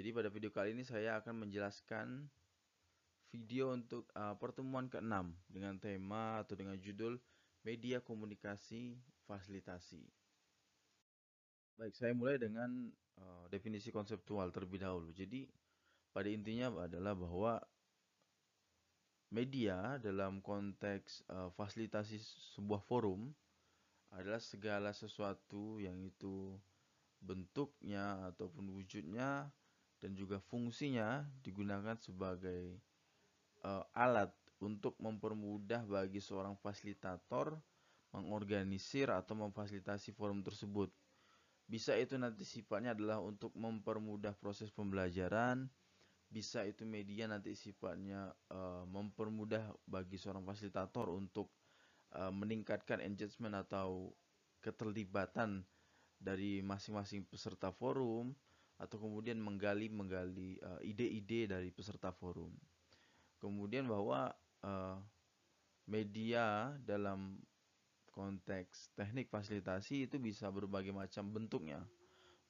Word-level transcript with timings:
Jadi 0.00 0.16
pada 0.16 0.32
video 0.32 0.48
kali 0.48 0.72
ini 0.72 0.80
saya 0.80 1.20
akan 1.20 1.44
menjelaskan 1.44 2.24
video 3.36 3.76
untuk 3.76 4.08
uh, 4.16 4.32
pertemuan 4.40 4.88
ke-6 4.88 5.12
dengan 5.44 5.76
tema 5.76 6.40
atau 6.40 6.56
dengan 6.56 6.80
judul 6.80 7.20
Media 7.68 8.00
Komunikasi 8.00 8.96
Fasilitasi. 9.28 10.00
Baik, 11.76 11.92
saya 11.92 12.16
mulai 12.16 12.40
dengan 12.40 12.88
uh, 13.20 13.44
definisi 13.52 13.92
konseptual 13.92 14.48
terlebih 14.48 14.80
dahulu. 14.80 15.12
Jadi 15.12 15.44
pada 16.16 16.32
intinya 16.32 16.80
adalah 16.80 17.12
bahwa 17.12 17.60
media 19.28 20.00
dalam 20.00 20.40
konteks 20.40 21.28
uh, 21.28 21.52
fasilitasi 21.52 22.16
sebuah 22.56 22.80
forum 22.88 23.36
adalah 24.16 24.40
segala 24.40 24.96
sesuatu 24.96 25.76
yang 25.76 26.00
itu 26.00 26.56
bentuknya 27.20 28.32
ataupun 28.32 28.72
wujudnya 28.72 29.52
dan 30.00 30.16
juga 30.16 30.40
fungsinya 30.48 31.22
digunakan 31.44 31.94
sebagai 32.00 32.80
uh, 33.62 33.84
alat 33.92 34.32
untuk 34.60 34.96
mempermudah 34.96 35.84
bagi 35.84 36.20
seorang 36.20 36.56
fasilitator 36.56 37.56
mengorganisir 38.10 39.12
atau 39.12 39.38
memfasilitasi 39.38 40.10
forum 40.16 40.42
tersebut. 40.42 40.90
Bisa 41.70 41.94
itu 41.94 42.18
nanti 42.18 42.42
sifatnya 42.42 42.98
adalah 42.98 43.22
untuk 43.22 43.54
mempermudah 43.54 44.34
proses 44.34 44.74
pembelajaran, 44.74 45.70
bisa 46.26 46.66
itu 46.66 46.82
media 46.82 47.30
nanti 47.30 47.54
sifatnya 47.54 48.34
uh, 48.50 48.82
mempermudah 48.90 49.70
bagi 49.86 50.18
seorang 50.18 50.42
fasilitator 50.42 51.06
untuk 51.14 51.54
uh, 52.18 52.34
meningkatkan 52.34 52.98
engagement 52.98 53.54
atau 53.54 54.10
keterlibatan 54.58 55.62
dari 56.18 56.58
masing-masing 56.60 57.22
peserta 57.30 57.70
forum 57.70 58.34
atau 58.80 58.96
kemudian 58.96 59.36
menggali 59.36 59.92
menggali 59.92 60.56
ide-ide 60.80 61.44
uh, 61.44 61.48
dari 61.56 61.68
peserta 61.68 62.08
forum. 62.08 62.48
Kemudian 63.36 63.84
bahwa 63.84 64.32
uh, 64.64 64.96
media 65.84 66.72
dalam 66.80 67.36
konteks 68.10 68.90
teknik 68.96 69.28
fasilitasi 69.28 70.08
itu 70.08 70.16
bisa 70.16 70.48
berbagai 70.48 70.96
macam 70.96 71.28
bentuknya. 71.28 71.84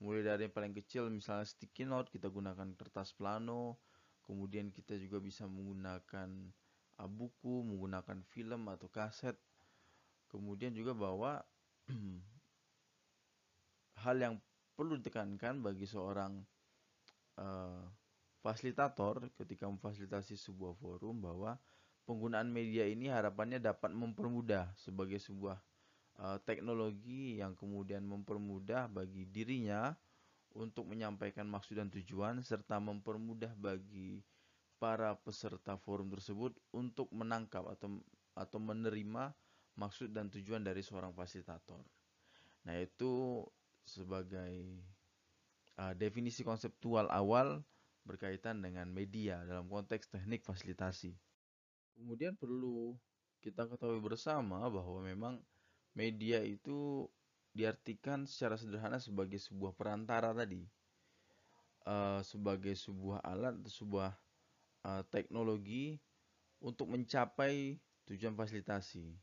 Mulai 0.00 0.24
dari 0.24 0.42
yang 0.48 0.54
paling 0.54 0.72
kecil 0.72 1.12
misalnya 1.12 1.44
sticky 1.44 1.84
note 1.84 2.08
kita 2.08 2.32
gunakan 2.32 2.72
kertas 2.78 3.12
plano, 3.12 3.76
kemudian 4.24 4.72
kita 4.72 4.96
juga 4.96 5.20
bisa 5.20 5.44
menggunakan 5.44 6.30
uh, 6.96 7.10
buku, 7.10 7.66
menggunakan 7.66 8.22
film 8.30 8.70
atau 8.70 8.88
kaset. 8.88 9.36
Kemudian 10.30 10.72
juga 10.72 10.94
bahwa 10.94 11.42
hal 14.06 14.16
yang 14.16 14.34
perlu 14.80 14.96
ditekankan 14.96 15.60
bagi 15.60 15.84
seorang 15.84 16.40
uh, 17.36 17.84
fasilitator 18.40 19.28
ketika 19.36 19.68
memfasilitasi 19.68 20.40
sebuah 20.40 20.72
forum 20.80 21.20
bahwa 21.20 21.60
penggunaan 22.08 22.48
media 22.48 22.88
ini 22.88 23.12
harapannya 23.12 23.60
dapat 23.60 23.92
mempermudah 23.92 24.72
sebagai 24.80 25.20
sebuah 25.20 25.60
uh, 26.24 26.40
teknologi 26.48 27.44
yang 27.44 27.52
kemudian 27.52 28.08
mempermudah 28.08 28.88
bagi 28.88 29.28
dirinya 29.28 29.92
untuk 30.56 30.88
menyampaikan 30.88 31.44
maksud 31.44 31.76
dan 31.76 31.92
tujuan 31.92 32.40
serta 32.40 32.80
mempermudah 32.80 33.52
bagi 33.60 34.24
para 34.80 35.12
peserta 35.12 35.76
forum 35.76 36.08
tersebut 36.08 36.56
untuk 36.72 37.12
menangkap 37.12 37.68
atau 37.68 38.00
atau 38.32 38.56
menerima 38.56 39.28
maksud 39.76 40.08
dan 40.16 40.32
tujuan 40.32 40.64
dari 40.64 40.80
seorang 40.80 41.12
fasilitator. 41.12 41.84
Nah, 42.64 42.76
itu 42.80 43.44
sebagai 43.84 44.80
uh, 45.80 45.94
definisi 45.96 46.44
konseptual 46.44 47.08
awal 47.08 47.64
berkaitan 48.04 48.60
dengan 48.64 48.88
media 48.88 49.44
dalam 49.44 49.68
konteks 49.68 50.08
teknik 50.08 50.44
fasilitasi. 50.44 51.12
Kemudian 51.96 52.36
perlu 52.36 52.96
kita 53.40 53.68
ketahui 53.68 54.00
bersama 54.00 54.68
bahwa 54.68 55.00
memang 55.04 55.34
media 55.96 56.40
itu 56.44 57.08
diartikan 57.50 58.24
secara 58.24 58.54
sederhana 58.54 59.02
sebagai 59.02 59.40
sebuah 59.42 59.74
perantara 59.74 60.30
tadi, 60.30 60.64
uh, 61.88 62.22
sebagai 62.22 62.72
sebuah 62.78 63.20
alat, 63.26 63.58
sebuah 63.66 64.14
uh, 64.86 65.02
teknologi 65.10 65.98
untuk 66.62 66.92
mencapai 66.92 67.80
tujuan 68.06 68.36
fasilitasi. 68.36 69.16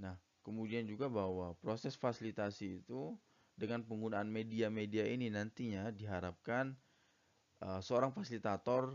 Nah, 0.00 0.16
kemudian 0.46 0.86
juga 0.86 1.10
bahwa 1.10 1.52
proses 1.58 1.98
fasilitasi 1.98 2.84
itu 2.84 3.14
dengan 3.56 3.80
penggunaan 3.82 4.28
media-media 4.28 5.08
ini 5.08 5.32
nantinya 5.32 5.88
diharapkan 5.88 6.76
uh, 7.64 7.80
seorang 7.80 8.12
fasilitator 8.12 8.92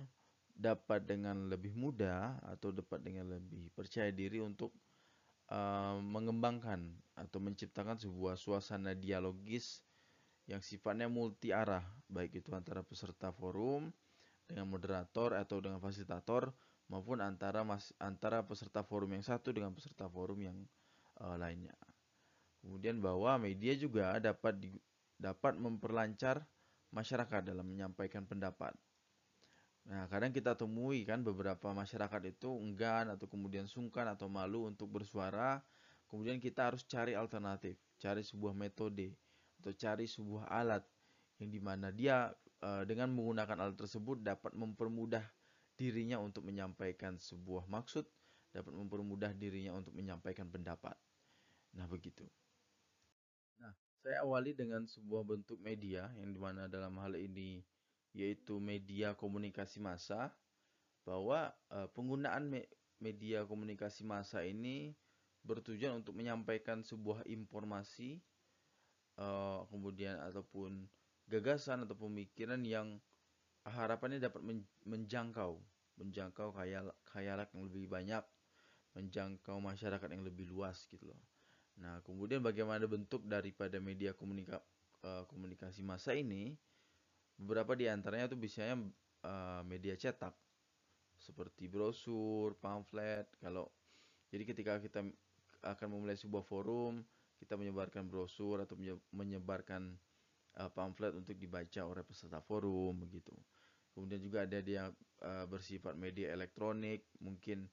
dapat 0.54 1.10
dengan 1.10 1.50
lebih 1.50 1.74
mudah 1.74 2.38
atau 2.46 2.70
dapat 2.70 3.02
dengan 3.02 3.34
lebih 3.34 3.74
percaya 3.74 4.14
diri 4.14 4.38
untuk 4.38 4.70
uh, 5.50 5.98
mengembangkan 5.98 6.94
atau 7.18 7.42
menciptakan 7.42 7.98
sebuah 7.98 8.38
suasana 8.38 8.94
dialogis 8.94 9.82
yang 10.46 10.62
sifatnya 10.62 11.10
multi 11.10 11.50
arah, 11.54 11.86
baik 12.10 12.46
itu 12.46 12.54
antara 12.54 12.86
peserta 12.86 13.34
forum 13.34 13.90
dengan 14.46 14.68
moderator 14.68 15.38
atau 15.38 15.64
dengan 15.64 15.80
fasilitator 15.80 16.54
maupun 16.92 17.24
antara 17.24 17.64
mas, 17.64 17.96
antara 17.98 18.44
peserta 18.44 18.84
forum 18.84 19.16
yang 19.16 19.24
satu 19.24 19.56
dengan 19.56 19.72
peserta 19.72 20.12
forum 20.12 20.44
yang 20.44 20.58
uh, 21.24 21.40
lainnya. 21.40 21.72
Kemudian 22.62 23.02
bahwa 23.02 23.42
media 23.42 23.74
juga 23.74 24.22
dapat 24.22 24.54
di, 24.62 24.70
dapat 25.18 25.58
memperlancar 25.58 26.46
masyarakat 26.94 27.42
dalam 27.42 27.66
menyampaikan 27.66 28.26
pendapat. 28.26 28.78
Nah, 29.90 30.06
kadang 30.14 30.30
kita 30.30 30.54
temui 30.54 31.02
kan 31.02 31.26
beberapa 31.26 31.74
masyarakat 31.74 32.22
itu 32.30 32.54
enggan 32.62 33.10
atau 33.10 33.26
kemudian 33.26 33.66
sungkan 33.66 34.06
atau 34.14 34.30
malu 34.30 34.70
untuk 34.70 34.94
bersuara. 34.94 35.58
Kemudian 36.06 36.38
kita 36.38 36.70
harus 36.70 36.86
cari 36.86 37.18
alternatif, 37.18 37.80
cari 37.98 38.22
sebuah 38.22 38.52
metode 38.54 39.16
atau 39.64 39.72
cari 39.74 40.06
sebuah 40.06 40.52
alat 40.52 40.84
yang 41.40 41.50
di 41.50 41.62
mana 41.64 41.88
dia 41.90 42.30
e, 42.60 42.84
dengan 42.84 43.16
menggunakan 43.16 43.58
alat 43.58 43.80
tersebut 43.80 44.20
dapat 44.20 44.52
mempermudah 44.54 45.24
dirinya 45.80 46.20
untuk 46.20 46.44
menyampaikan 46.44 47.16
sebuah 47.16 47.66
maksud, 47.72 48.04
dapat 48.52 48.74
mempermudah 48.76 49.32
dirinya 49.34 49.72
untuk 49.72 49.96
menyampaikan 49.96 50.52
pendapat. 50.52 51.00
Nah, 51.80 51.88
begitu. 51.88 52.28
Nah, 53.62 53.74
saya 54.02 54.26
awali 54.26 54.58
dengan 54.58 54.90
sebuah 54.90 55.22
bentuk 55.22 55.62
media 55.62 56.10
yang 56.18 56.34
di 56.34 56.40
mana 56.42 56.66
dalam 56.66 56.98
hal 56.98 57.14
ini 57.14 57.62
yaitu 58.12 58.60
media 58.60 59.14
komunikasi 59.16 59.80
massa 59.80 60.34
bahwa 61.06 61.54
uh, 61.72 61.88
penggunaan 61.94 62.50
me 62.50 62.68
media 63.02 63.42
komunikasi 63.48 64.06
massa 64.06 64.46
ini 64.46 64.94
bertujuan 65.42 65.98
untuk 65.98 66.14
menyampaikan 66.14 66.86
sebuah 66.86 67.26
informasi 67.26 68.22
uh, 69.18 69.66
kemudian 69.74 70.22
ataupun 70.22 70.86
gagasan 71.26 71.88
atau 71.88 71.98
pemikiran 71.98 72.62
yang 72.62 73.02
harapannya 73.66 74.22
dapat 74.22 74.42
men 74.46 74.66
menjangkau 74.86 75.58
menjangkau 75.98 76.54
khayal 76.54 76.94
khayalat 77.10 77.50
yang 77.54 77.64
lebih 77.66 77.90
banyak 77.90 78.26
menjangkau 78.94 79.58
masyarakat 79.62 80.10
yang 80.12 80.26
lebih 80.26 80.50
luas 80.50 80.86
gitu 80.90 81.10
loh 81.10 81.22
Nah, 81.82 81.98
kemudian 82.06 82.46
bagaimana 82.46 82.86
bentuk 82.86 83.26
daripada 83.26 83.82
media 83.82 84.14
komunika, 84.14 84.62
uh, 85.02 85.26
komunikasi 85.26 85.82
massa 85.82 86.14
ini? 86.14 86.54
Beberapa 87.42 87.74
di 87.74 87.90
antaranya 87.90 88.30
itu 88.30 88.38
biasanya 88.38 88.78
uh, 89.26 89.66
media 89.66 89.98
cetak 89.98 90.38
seperti 91.18 91.66
brosur, 91.66 92.54
pamflet. 92.62 93.26
Kalau 93.42 93.66
jadi 94.30 94.46
ketika 94.46 94.78
kita 94.78 95.02
akan 95.66 95.88
memulai 95.90 96.14
sebuah 96.14 96.46
forum, 96.46 97.02
kita 97.42 97.58
menyebarkan 97.58 98.06
brosur 98.06 98.62
atau 98.62 98.78
menyebarkan 99.10 99.98
uh, 100.62 100.70
pamflet 100.70 101.18
untuk 101.18 101.34
dibaca 101.34 101.82
oleh 101.82 102.06
peserta 102.06 102.38
forum 102.46 103.02
begitu. 103.02 103.34
Kemudian 103.92 104.24
juga 104.24 104.48
ada 104.48 104.64
dia 104.64 104.88
bersifat 105.52 106.00
media 106.00 106.32
elektronik, 106.32 107.12
mungkin 107.20 107.68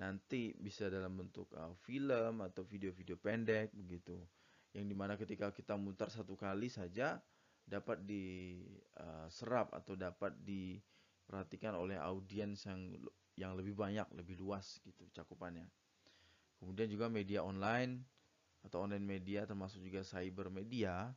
nanti 0.00 0.56
bisa 0.56 0.88
dalam 0.88 1.12
bentuk 1.12 1.52
uh, 1.52 1.76
film 1.84 2.40
atau 2.40 2.64
video-video 2.64 3.20
pendek 3.20 3.68
begitu. 3.76 4.16
Yang 4.72 4.84
di 4.88 4.96
mana 4.96 5.20
ketika 5.20 5.52
kita 5.52 5.76
mutar 5.76 6.08
satu 6.08 6.32
kali 6.40 6.72
saja 6.72 7.20
dapat 7.68 8.00
diserap 8.08 9.68
uh, 9.70 9.76
atau 9.76 9.94
dapat 9.94 10.32
diperhatikan 10.40 11.76
oleh 11.76 12.00
audiens 12.00 12.64
yang 12.64 12.96
yang 13.36 13.52
lebih 13.52 13.76
banyak 13.76 14.08
lebih 14.16 14.40
luas 14.40 14.80
gitu 14.80 15.04
cakupannya. 15.12 15.68
Kemudian 16.56 16.88
juga 16.88 17.12
media 17.12 17.44
online 17.44 18.00
atau 18.64 18.84
online 18.88 19.04
media 19.04 19.44
termasuk 19.44 19.84
juga 19.84 20.04
cyber 20.04 20.52
media 20.52 21.12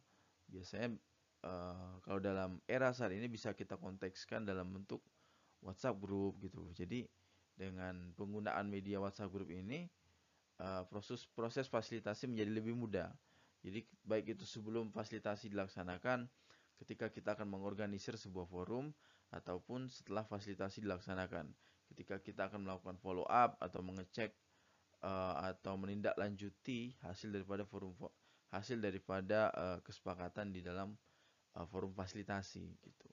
biasanya 0.47 0.95
uh, 1.43 1.99
kalau 2.03 2.19
dalam 2.19 2.59
era 2.67 2.91
saat 2.91 3.15
ini 3.15 3.27
bisa 3.31 3.55
kita 3.55 3.79
kontekskan 3.79 4.43
dalam 4.43 4.71
bentuk 4.71 5.03
WhatsApp 5.63 5.99
group 5.99 6.39
gitu. 6.43 6.67
Jadi 6.75 7.07
dengan 7.53 8.13
penggunaan 8.17 8.65
media 8.65 8.97
WhatsApp 8.97 9.29
Group 9.29 9.53
ini 9.53 9.85
uh, 10.61 10.83
proses 10.89 11.25
proses 11.31 11.69
fasilitasi 11.69 12.29
menjadi 12.29 12.51
lebih 12.51 12.75
mudah. 12.75 13.09
Jadi 13.63 13.87
baik 14.03 14.35
itu 14.35 14.43
sebelum 14.43 14.91
fasilitasi 14.91 15.47
dilaksanakan, 15.47 16.27
ketika 16.83 17.07
kita 17.07 17.39
akan 17.39 17.47
mengorganisir 17.47 18.19
sebuah 18.19 18.43
forum 18.51 18.91
ataupun 19.31 19.87
setelah 19.87 20.27
fasilitasi 20.27 20.83
dilaksanakan. 20.83 21.47
Ketika 21.93 22.19
kita 22.19 22.49
akan 22.49 22.65
melakukan 22.67 22.97
follow 22.99 23.23
up 23.29 23.55
atau 23.61 23.85
mengecek 23.85 24.33
uh, 25.05 25.53
atau 25.53 25.77
menindaklanjuti 25.77 26.97
hasil 27.05 27.29
daripada 27.31 27.63
forum 27.63 27.93
hasil 28.49 28.81
daripada 28.81 29.49
uh, 29.53 29.79
kesepakatan 29.81 30.53
di 30.53 30.61
dalam 30.61 30.93
forum 31.69 31.93
fasilitasi 31.93 32.65
gitu. 32.81 33.09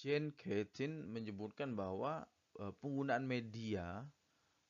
Jane 0.00 0.32
Ketin 0.32 1.04
menyebutkan 1.12 1.76
bahwa 1.76 2.24
uh, 2.56 2.72
penggunaan 2.80 3.28
media 3.28 4.00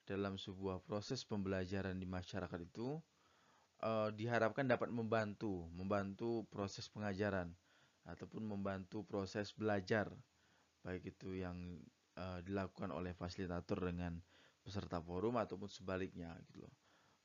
dalam 0.02 0.34
sebuah 0.34 0.82
proses 0.82 1.22
pembelajaran 1.22 1.94
di 1.94 2.06
masyarakat 2.10 2.58
itu 2.66 2.98
uh, 3.86 4.10
diharapkan 4.10 4.66
dapat 4.66 4.90
membantu, 4.90 5.70
membantu 5.70 6.42
proses 6.50 6.90
pengajaran 6.90 7.54
ataupun 8.10 8.42
membantu 8.42 9.06
proses 9.06 9.54
belajar, 9.54 10.10
baik 10.82 11.14
itu 11.14 11.38
yang 11.38 11.78
uh, 12.18 12.42
dilakukan 12.42 12.90
oleh 12.90 13.14
fasilitator 13.14 13.78
dengan 13.86 14.18
peserta 14.66 14.98
forum 14.98 15.38
ataupun 15.38 15.70
sebaliknya 15.70 16.34
gitu 16.50 16.66
loh. 16.66 16.74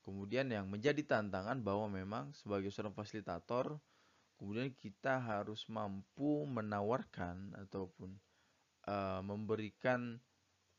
Kemudian 0.06 0.46
yang 0.54 0.69
menjadi 0.69 1.02
tantangan 1.02 1.66
bahwa 1.66 1.90
memang 1.90 2.30
sebagai 2.38 2.69
seorang 2.69 2.94
fasilitator 2.94 3.81
kemudian 4.36 4.72
kita 4.76 5.20
harus 5.20 5.66
mampu 5.72 6.44
menawarkan 6.46 7.56
ataupun 7.56 8.14
uh, 8.88 9.22
memberikan 9.24 10.20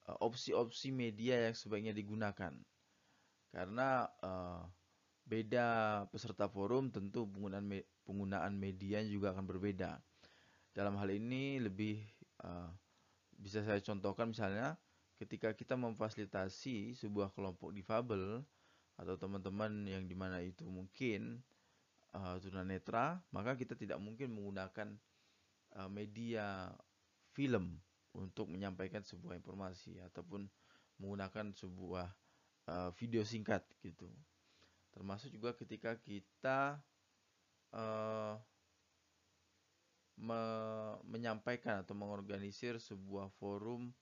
Eh, 0.06 0.18
opsi-opsi 0.22 0.94
media 0.94 1.50
yang 1.50 1.54
sebaiknya 1.58 1.90
digunakan. 1.90 2.54
Karena 3.50 4.06
uh, 4.22 4.62
beda 5.26 5.66
peserta 6.14 6.46
forum 6.46 6.94
tentu 6.94 7.26
penggunaan 7.26 7.66
me 7.66 7.82
penggunaan 8.06 8.54
media 8.54 9.02
juga 9.02 9.34
akan 9.34 9.50
berbeda. 9.50 9.98
Dalam 10.70 10.94
hal 11.02 11.10
ini 11.10 11.58
lebih 11.58 12.06
uh, 12.46 12.70
bisa 13.34 13.66
saya 13.66 13.82
contohkan 13.82 14.30
misalnya 14.30 14.78
ketika 15.18 15.50
kita 15.58 15.74
memfasilitasi 15.74 16.94
sebuah 16.94 17.34
kelompok 17.34 17.74
difabel 17.74 18.46
atau 18.94 19.14
teman-teman 19.18 19.90
yang 19.90 20.06
di 20.06 20.14
mana 20.14 20.38
itu 20.38 20.62
mungkin 20.70 21.42
uh, 22.16 22.36
tunanetra, 22.40 23.20
maka 23.30 23.52
kita 23.52 23.76
tidak 23.76 24.00
mungkin 24.00 24.32
menggunakan 24.32 24.96
uh, 25.76 25.90
media 25.92 26.72
film 27.36 27.76
untuk 28.16 28.48
menyampaikan 28.48 29.04
sebuah 29.04 29.36
informasi 29.36 30.00
ataupun 30.08 30.48
menggunakan 30.96 31.52
sebuah 31.52 32.08
uh, 32.72 32.90
video 32.96 33.20
singkat 33.20 33.60
gitu. 33.84 34.08
Termasuk 34.96 35.36
juga 35.36 35.52
ketika 35.52 35.92
kita 36.00 36.80
uh, 37.76 38.40
me 40.16 40.40
menyampaikan 41.04 41.84
atau 41.84 41.92
mengorganisir 41.92 42.80
sebuah 42.80 43.28
forum 43.36 43.92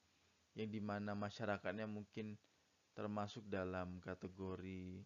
yang 0.55 0.70
di 0.70 0.78
mana 0.78 1.19
masyarakatnya 1.19 1.90
mungkin 1.90 2.38
termasuk 2.94 3.43
dalam 3.50 3.99
kategori 3.99 5.02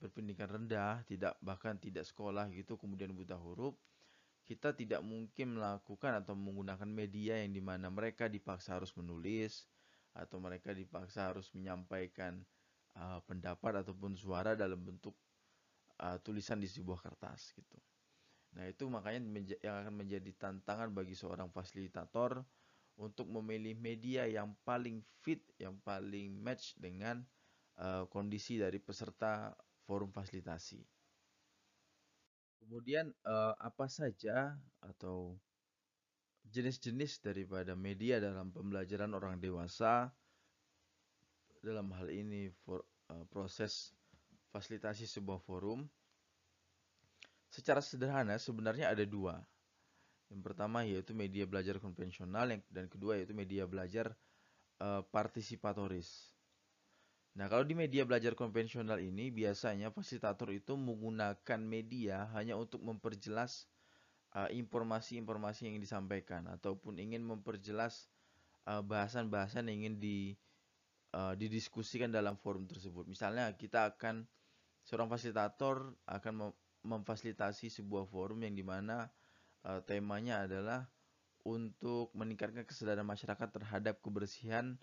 berpendidikan 0.00 0.48
rendah, 0.48 1.04
tidak 1.04 1.36
bahkan 1.44 1.76
tidak 1.76 2.08
sekolah 2.08 2.48
gitu, 2.50 2.80
kemudian 2.80 3.12
buta 3.12 3.36
huruf, 3.36 3.76
kita 4.48 4.74
tidak 4.74 5.04
mungkin 5.04 5.60
melakukan 5.60 6.24
atau 6.24 6.34
menggunakan 6.34 6.88
media 6.88 7.38
yang 7.38 7.52
di 7.54 7.62
mana 7.62 7.86
mereka 7.92 8.26
dipaksa 8.26 8.80
harus 8.80 8.90
menulis 8.98 9.68
atau 10.10 10.42
mereka 10.42 10.74
dipaksa 10.74 11.30
harus 11.30 11.52
menyampaikan 11.54 12.42
uh, 12.98 13.22
pendapat 13.28 13.86
ataupun 13.86 14.18
suara 14.18 14.58
dalam 14.58 14.82
bentuk 14.82 15.14
uh, 16.02 16.18
tulisan 16.18 16.58
di 16.58 16.66
sebuah 16.66 16.98
kertas 16.98 17.54
gitu. 17.54 17.78
Nah 18.58 18.66
itu 18.66 18.90
makanya 18.90 19.22
yang 19.62 19.86
akan 19.86 20.02
menjadi 20.02 20.34
tantangan 20.34 20.90
bagi 20.90 21.14
seorang 21.14 21.54
fasilitator 21.54 22.42
untuk 22.98 23.30
memilih 23.30 23.78
media 23.78 24.26
yang 24.26 24.52
paling 24.66 25.00
fit, 25.22 25.46
yang 25.62 25.78
paling 25.86 26.34
match 26.42 26.74
dengan 26.74 27.22
uh, 27.78 28.04
kondisi 28.10 28.58
dari 28.58 28.82
peserta 28.82 29.54
forum 29.84 30.10
fasilitasi. 30.12 30.80
Kemudian 32.60 33.10
uh, 33.26 33.56
apa 33.58 33.90
saja 33.90 34.54
atau 34.78 35.34
jenis-jenis 36.50 37.22
daripada 37.22 37.74
media 37.74 38.18
dalam 38.22 38.50
pembelajaran 38.50 39.10
orang 39.16 39.38
dewasa 39.38 40.10
dalam 41.60 41.92
hal 41.92 42.08
ini 42.08 42.48
for, 42.64 42.84
uh, 43.12 43.24
proses 43.28 43.92
fasilitasi 44.54 45.08
sebuah 45.08 45.40
forum? 45.42 45.88
Secara 47.50 47.82
sederhana 47.82 48.38
sebenarnya 48.38 48.94
ada 48.94 49.02
dua. 49.02 49.42
Yang 50.30 50.42
pertama 50.46 50.86
yaitu 50.86 51.10
media 51.10 51.42
belajar 51.42 51.82
konvensional 51.82 52.46
dan 52.70 52.86
kedua 52.86 53.18
yaitu 53.18 53.34
media 53.34 53.66
belajar 53.66 54.14
uh, 54.78 55.02
partisipatoris 55.10 56.29
Nah, 57.38 57.46
kalau 57.46 57.62
di 57.62 57.78
media 57.78 58.02
belajar 58.02 58.34
konvensional 58.34 58.98
ini 58.98 59.30
biasanya 59.30 59.94
fasilitator 59.94 60.50
itu 60.50 60.74
menggunakan 60.74 61.60
media 61.62 62.26
hanya 62.34 62.58
untuk 62.58 62.82
memperjelas 62.82 63.70
uh, 64.34 64.50
informasi-informasi 64.50 65.60
uh, 65.62 65.66
yang 65.70 65.78
disampaikan 65.78 66.50
ataupun 66.50 66.98
ingin 66.98 67.22
memperjelas 67.22 68.10
uh, 68.66 68.82
bahasan-bahasan 68.82 69.66
uh, 69.66 69.68
yang 69.70 69.86
ingin 69.86 69.96
di 70.02 70.18
uh, 71.14 71.38
didiskusikan 71.38 72.10
dalam 72.10 72.34
forum 72.34 72.66
tersebut. 72.66 73.06
Misalnya 73.06 73.54
kita 73.54 73.94
akan 73.94 74.26
seorang 74.82 75.06
fasilitator 75.06 75.94
akan 76.10 76.34
mem 76.34 76.50
memfasilitasi 76.80 77.68
sebuah 77.68 78.08
forum 78.08 78.40
yang 78.40 78.56
di 78.56 78.64
mana 78.64 79.12
uh, 79.68 79.84
temanya 79.84 80.48
adalah 80.48 80.88
untuk 81.44 82.08
meningkatkan 82.16 82.64
kesadaran 82.64 83.04
masyarakat 83.04 83.48
terhadap 83.52 84.00
kebersihan 84.00 84.80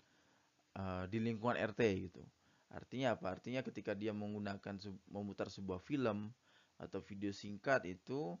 uh, 0.78 1.10
di 1.10 1.18
lingkungan 1.18 1.58
RT 1.58 1.82
gitu. 2.06 2.22
Artinya 2.68 3.16
apa? 3.16 3.32
Artinya 3.32 3.64
ketika 3.64 3.96
dia 3.96 4.12
menggunakan 4.12 4.76
memutar 5.08 5.48
sebuah 5.48 5.80
film 5.80 6.28
atau 6.76 7.00
video 7.00 7.32
singkat 7.32 7.88
itu 7.88 8.36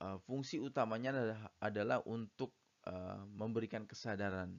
uh, 0.00 0.18
fungsi 0.24 0.58
utamanya 0.58 1.12
adalah, 1.12 1.40
adalah 1.60 1.98
untuk 2.08 2.50
uh, 2.88 3.20
memberikan 3.36 3.84
kesadaran, 3.84 4.56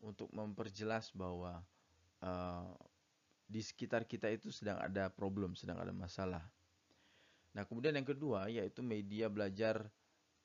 untuk 0.00 0.32
memperjelas 0.32 1.12
bahwa 1.12 1.60
uh, 2.24 2.72
di 3.50 3.60
sekitar 3.60 4.08
kita 4.08 4.32
itu 4.32 4.48
sedang 4.48 4.80
ada 4.80 5.12
problem, 5.12 5.52
sedang 5.52 5.76
ada 5.82 5.92
masalah. 5.92 6.42
Nah, 7.50 7.66
kemudian 7.66 7.92
yang 7.98 8.06
kedua 8.06 8.46
yaitu 8.46 8.80
media 8.80 9.26
belajar 9.26 9.90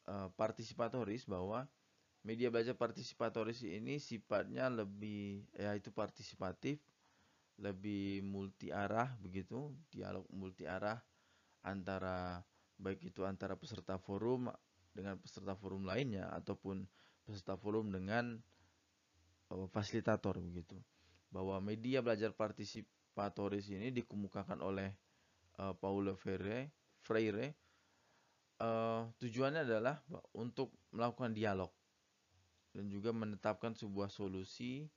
uh, 0.09 0.27
partisipatoris 0.33 1.23
bahwa 1.23 1.69
media 2.25 2.49
belajar 2.49 2.73
partisipatoris 2.73 3.61
ini 3.61 4.01
sifatnya 4.01 4.67
lebih 4.73 5.45
yaitu 5.53 5.93
partisipatif 5.93 6.81
lebih 7.59 8.19
multi 8.25 8.71
arah 8.71 9.15
begitu, 9.19 9.71
dialog 9.88 10.27
multi 10.31 10.67
arah 10.67 11.00
antara 11.63 12.43
baik 12.75 13.07
itu 13.07 13.24
antara 13.24 13.55
peserta 13.55 13.95
forum 13.95 14.51
dengan 14.91 15.15
peserta 15.19 15.55
forum 15.55 15.88
lainnya 15.88 16.27
ataupun 16.35 16.83
peserta 17.24 17.55
forum 17.55 17.91
dengan 17.91 18.35
uh, 19.51 19.67
fasilitator 19.71 20.39
begitu. 20.43 20.75
Bahwa 21.31 21.59
media 21.63 22.00
belajar 22.03 22.31
partisipatoris 22.35 23.71
ini 23.71 23.91
dikemukakan 23.91 24.59
oleh 24.59 24.91
uh, 25.59 25.75
Paulo 25.75 26.15
Freire, 26.15 26.71
Freire 27.03 27.55
uh, 28.59 29.07
tujuannya 29.19 29.67
adalah 29.67 30.00
untuk 30.35 30.75
melakukan 30.95 31.35
dialog 31.35 31.71
dan 32.75 32.91
juga 32.91 33.15
menetapkan 33.15 33.71
sebuah 33.71 34.12
solusi 34.12 34.88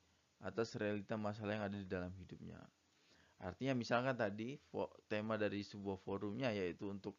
atas 0.42 0.78
realita 0.78 1.18
masalah 1.18 1.59
yang 1.59 1.64
ada 1.66 1.78
di 1.78 1.88
dalam 1.88 2.14
hidupnya. 2.14 2.59
Artinya 3.38 3.75
misalkan 3.75 4.18
tadi 4.18 4.59
tema 5.07 5.38
dari 5.38 5.62
sebuah 5.62 5.99
forumnya 6.02 6.50
yaitu 6.50 6.90
untuk 6.90 7.14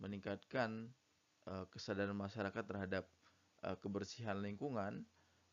meningkatkan 0.00 0.92
uh, 1.48 1.64
kesadaran 1.72 2.16
masyarakat 2.16 2.64
terhadap 2.64 3.04
uh, 3.64 3.76
kebersihan 3.80 4.36
lingkungan, 4.40 5.04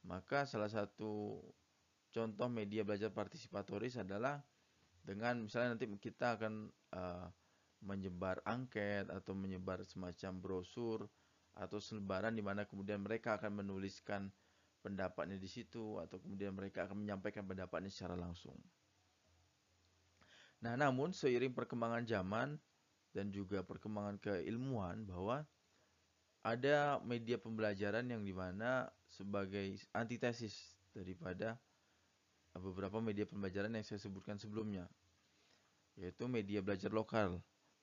maka 0.04 0.44
salah 0.44 0.68
satu 0.68 1.40
contoh 2.12 2.48
media 2.52 2.84
belajar 2.84 3.14
partisipatoris 3.14 3.96
adalah 4.00 4.42
dengan 5.04 5.48
misalnya 5.48 5.78
nanti 5.78 5.88
kita 6.00 6.36
akan 6.36 6.68
uh, 6.96 7.28
menyebar 7.80 8.44
angket 8.44 9.08
atau 9.08 9.32
menyebar 9.32 9.88
semacam 9.88 10.32
brosur 10.44 11.08
atau 11.56 11.80
selebaran 11.80 12.36
di 12.36 12.44
mana 12.44 12.68
kemudian 12.68 13.00
mereka 13.00 13.40
akan 13.40 13.64
menuliskan 13.64 14.28
pendapatnya 14.80 15.36
di 15.36 15.50
situ 15.50 16.00
atau 16.00 16.18
kemudian 16.20 16.56
mereka 16.56 16.88
akan 16.88 17.04
menyampaikan 17.04 17.44
pendapatnya 17.44 17.92
secara 17.92 18.16
langsung. 18.16 18.56
Nah, 20.60 20.76
namun 20.76 21.16
seiring 21.16 21.56
perkembangan 21.56 22.04
zaman 22.04 22.60
dan 23.16 23.32
juga 23.32 23.64
perkembangan 23.64 24.20
keilmuan 24.20 25.08
bahwa 25.08 25.48
ada 26.44 27.00
media 27.04 27.36
pembelajaran 27.36 28.08
yang 28.08 28.24
di 28.24 28.32
mana 28.32 28.88
sebagai 29.08 29.76
antitesis 29.92 30.56
daripada 30.96 31.60
beberapa 32.56 33.00
media 33.00 33.28
pembelajaran 33.28 33.72
yang 33.76 33.86
saya 33.88 34.00
sebutkan 34.00 34.36
sebelumnya, 34.36 34.88
yaitu 35.96 36.28
media 36.28 36.64
belajar 36.64 36.92
lokal. 36.92 37.40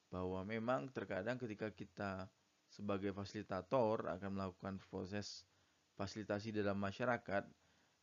Bahwa 0.06 0.46
memang 0.46 0.86
terkadang 0.94 1.34
ketika 1.34 1.66
kita 1.74 2.30
sebagai 2.70 3.10
fasilitator 3.10 4.06
akan 4.06 4.30
melakukan 4.38 4.78
proses 4.86 5.42
fasilitasi 5.96 6.52
dalam 6.52 6.76
masyarakat, 6.76 7.48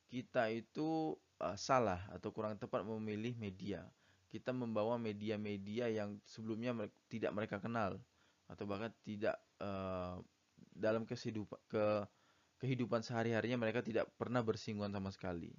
kita 0.10 0.50
itu 0.50 1.18
uh, 1.42 1.58
salah 1.58 2.02
atau 2.10 2.34
kurang 2.34 2.58
tepat 2.58 2.82
memilih 2.84 3.38
media. 3.38 3.86
Kita 4.28 4.50
membawa 4.50 4.98
media-media 4.98 5.94
yang 5.94 6.18
sebelumnya 6.26 6.74
tidak 7.06 7.32
mereka 7.38 7.62
kenal 7.62 8.02
atau 8.50 8.66
bahkan 8.66 8.90
tidak 9.06 9.38
uh, 9.62 10.18
dalam 10.74 11.06
kehidupan 11.06 11.60
ke 11.70 11.86
kehidupan 12.58 13.04
sehari-harinya 13.06 13.60
mereka 13.60 13.86
tidak 13.86 14.10
pernah 14.18 14.42
bersinggungan 14.42 14.90
sama 14.90 15.12
sekali. 15.14 15.54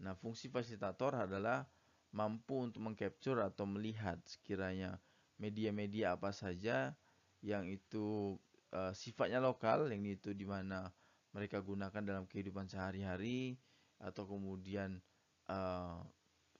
Nah, 0.00 0.16
fungsi 0.16 0.48
fasilitator 0.48 1.12
adalah 1.28 1.68
mampu 2.10 2.66
untuk 2.66 2.82
mengcapture 2.82 3.44
atau 3.44 3.68
melihat 3.68 4.18
sekiranya 4.26 4.98
media-media 5.36 6.16
apa 6.16 6.32
saja 6.32 6.96
yang 7.44 7.68
itu 7.68 8.34
uh, 8.72 8.92
sifatnya 8.96 9.38
lokal, 9.38 9.88
yang 9.92 10.02
itu 10.08 10.32
di 10.32 10.48
mana 10.48 10.88
mereka 11.30 11.62
gunakan 11.62 12.02
dalam 12.02 12.24
kehidupan 12.26 12.66
sehari-hari, 12.66 13.58
atau 14.00 14.24
kemudian 14.24 14.98
uh, 15.46 16.00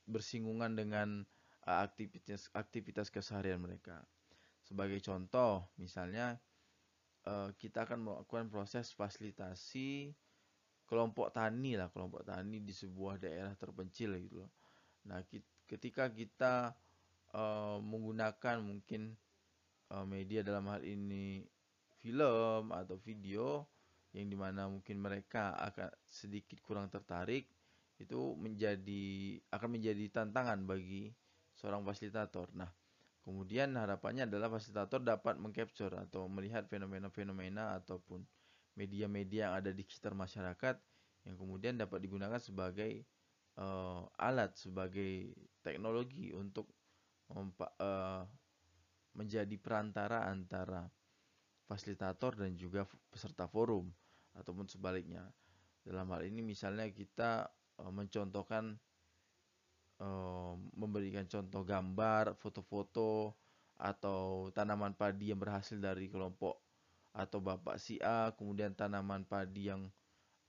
bersinggungan 0.04 0.76
dengan 0.76 1.24
uh, 1.64 1.78
aktivitas 1.82 2.52
aktivitas 2.52 3.08
keseharian 3.08 3.58
mereka. 3.58 4.04
Sebagai 4.62 5.00
contoh, 5.02 5.66
misalnya 5.80 6.38
uh, 7.26 7.50
kita 7.56 7.88
akan 7.88 8.06
melakukan 8.06 8.46
proses 8.52 8.92
fasilitasi 8.94 10.14
kelompok 10.86 11.30
tani 11.30 11.78
lah, 11.78 11.88
kelompok 11.90 12.26
tani 12.26 12.62
di 12.62 12.74
sebuah 12.74 13.18
daerah 13.22 13.54
terpencil 13.54 14.18
gitu 14.18 14.46
loh. 14.46 14.52
Nah, 15.06 15.22
ketika 15.70 16.10
kita 16.10 16.74
uh, 17.32 17.78
menggunakan 17.78 18.58
mungkin 18.60 19.14
uh, 19.94 20.02
media 20.02 20.42
dalam 20.42 20.66
hal 20.66 20.82
ini 20.82 21.46
film 22.02 22.74
atau 22.74 22.98
video 22.98 23.64
yang 24.10 24.26
di 24.26 24.34
mana 24.34 24.66
mungkin 24.66 24.98
mereka 24.98 25.54
akan 25.54 25.90
sedikit 26.10 26.58
kurang 26.66 26.90
tertarik 26.90 27.46
itu 28.00 28.34
menjadi 28.34 29.38
akan 29.52 29.76
menjadi 29.76 30.04
tantangan 30.10 30.64
bagi 30.64 31.12
seorang 31.54 31.84
fasilitator. 31.84 32.48
Nah, 32.56 32.72
kemudian 33.20 33.76
harapannya 33.76 34.24
adalah 34.24 34.48
fasilitator 34.48 35.04
dapat 35.04 35.36
mengcapture 35.36 35.92
atau 36.08 36.24
melihat 36.26 36.64
fenomena-fenomena 36.66 37.76
ataupun 37.76 38.24
media-media 38.74 39.52
yang 39.52 39.54
ada 39.60 39.70
di 39.70 39.84
sekitar 39.84 40.16
masyarakat 40.16 40.80
yang 41.28 41.36
kemudian 41.36 41.76
dapat 41.76 42.00
digunakan 42.00 42.40
sebagai 42.40 43.04
uh, 43.60 44.08
alat 44.16 44.56
sebagai 44.56 45.36
teknologi 45.60 46.32
untuk 46.32 46.72
uh, 47.36 48.24
menjadi 49.12 49.56
perantara 49.60 50.24
antara 50.32 50.88
fasilitator 51.70 52.34
dan 52.34 52.58
juga 52.58 52.82
peserta 53.14 53.46
forum 53.46 53.86
ataupun 54.34 54.66
sebaliknya. 54.66 55.22
Dalam 55.86 56.10
hal 56.10 56.26
ini 56.26 56.42
misalnya 56.42 56.90
kita 56.90 57.46
uh, 57.78 57.92
mencontohkan 57.94 58.74
uh, 60.02 60.58
memberikan 60.74 61.30
contoh 61.30 61.62
gambar, 61.62 62.34
foto-foto 62.34 63.38
atau 63.78 64.50
tanaman 64.50 64.98
padi 64.98 65.30
yang 65.30 65.38
berhasil 65.38 65.78
dari 65.78 66.10
kelompok 66.10 66.58
atau 67.14 67.38
bapak 67.38 67.78
si 67.78 68.02
A, 68.02 68.34
kemudian 68.34 68.74
tanaman 68.74 69.22
padi 69.22 69.70
yang 69.70 69.86